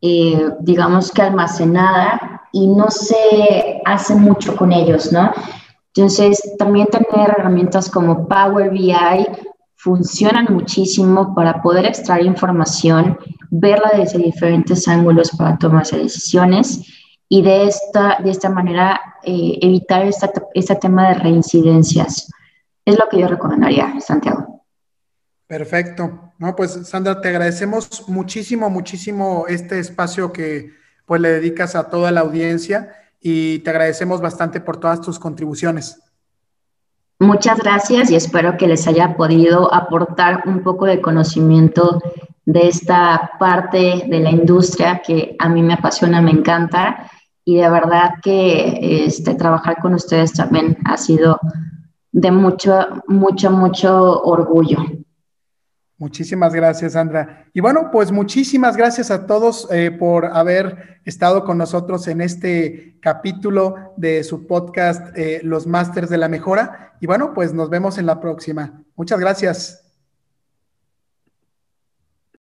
eh, 0.00 0.50
digamos 0.60 1.10
que 1.10 1.22
almacenada 1.22 2.42
y 2.52 2.66
no 2.66 2.90
se 2.90 3.80
hace 3.84 4.14
mucho 4.14 4.56
con 4.56 4.72
ellos, 4.72 5.12
¿no? 5.12 5.32
Entonces, 5.94 6.56
también 6.58 6.86
tener 6.88 7.30
herramientas 7.30 7.90
como 7.90 8.28
Power 8.28 8.70
BI 8.70 8.94
funcionan 9.86 10.46
muchísimo 10.50 11.32
para 11.32 11.62
poder 11.62 11.86
extraer 11.86 12.26
información, 12.26 13.16
verla 13.50 13.92
desde 13.96 14.18
diferentes 14.18 14.88
ángulos 14.88 15.30
para 15.38 15.56
tomar 15.58 15.86
decisiones 15.86 16.82
y 17.28 17.40
de 17.42 17.68
esta, 17.68 18.18
de 18.20 18.30
esta 18.30 18.50
manera 18.50 19.00
eh, 19.22 19.58
evitar 19.62 20.04
este 20.54 20.74
tema 20.74 21.10
de 21.10 21.14
reincidencias. 21.14 22.28
Es 22.84 22.98
lo 22.98 23.08
que 23.08 23.20
yo 23.20 23.28
recomendaría, 23.28 24.00
Santiago. 24.00 24.64
Perfecto. 25.46 26.32
No, 26.36 26.56
pues 26.56 26.72
Sandra, 26.88 27.20
te 27.20 27.28
agradecemos 27.28 28.08
muchísimo, 28.08 28.68
muchísimo 28.68 29.44
este 29.46 29.78
espacio 29.78 30.32
que 30.32 30.72
pues 31.04 31.20
le 31.20 31.28
dedicas 31.28 31.76
a 31.76 31.88
toda 31.88 32.10
la 32.10 32.22
audiencia 32.22 32.90
y 33.20 33.60
te 33.60 33.70
agradecemos 33.70 34.20
bastante 34.20 34.60
por 34.60 34.78
todas 34.80 35.00
tus 35.00 35.20
contribuciones. 35.20 36.00
Muchas 37.18 37.58
gracias 37.58 38.10
y 38.10 38.14
espero 38.14 38.58
que 38.58 38.68
les 38.68 38.86
haya 38.86 39.16
podido 39.16 39.72
aportar 39.72 40.42
un 40.44 40.62
poco 40.62 40.84
de 40.84 41.00
conocimiento 41.00 42.02
de 42.44 42.68
esta 42.68 43.32
parte 43.40 44.04
de 44.06 44.20
la 44.20 44.30
industria 44.30 45.00
que 45.04 45.34
a 45.38 45.48
mí 45.48 45.62
me 45.62 45.74
apasiona, 45.74 46.20
me 46.20 46.30
encanta 46.30 47.10
y 47.42 47.56
de 47.56 47.70
verdad 47.70 48.14
que 48.22 49.04
este, 49.06 49.34
trabajar 49.34 49.78
con 49.80 49.94
ustedes 49.94 50.32
también 50.34 50.76
ha 50.84 50.98
sido 50.98 51.40
de 52.12 52.30
mucho, 52.30 53.02
mucho, 53.08 53.50
mucho 53.50 54.22
orgullo. 54.22 54.78
Muchísimas 55.98 56.52
gracias, 56.52 56.92
Sandra. 56.92 57.46
Y 57.54 57.60
bueno, 57.60 57.88
pues 57.90 58.12
muchísimas 58.12 58.76
gracias 58.76 59.10
a 59.10 59.26
todos 59.26 59.66
eh, 59.70 59.90
por 59.90 60.26
haber 60.26 61.00
estado 61.06 61.44
con 61.44 61.56
nosotros 61.56 62.06
en 62.08 62.20
este 62.20 62.98
capítulo 63.00 63.94
de 63.96 64.22
su 64.22 64.46
podcast, 64.46 65.16
eh, 65.16 65.40
Los 65.42 65.66
Masters 65.66 66.10
de 66.10 66.18
la 66.18 66.28
Mejora. 66.28 66.94
Y 67.00 67.06
bueno, 67.06 67.32
pues 67.32 67.54
nos 67.54 67.70
vemos 67.70 67.96
en 67.96 68.04
la 68.04 68.20
próxima. 68.20 68.84
Muchas 68.94 69.18
gracias. 69.18 69.85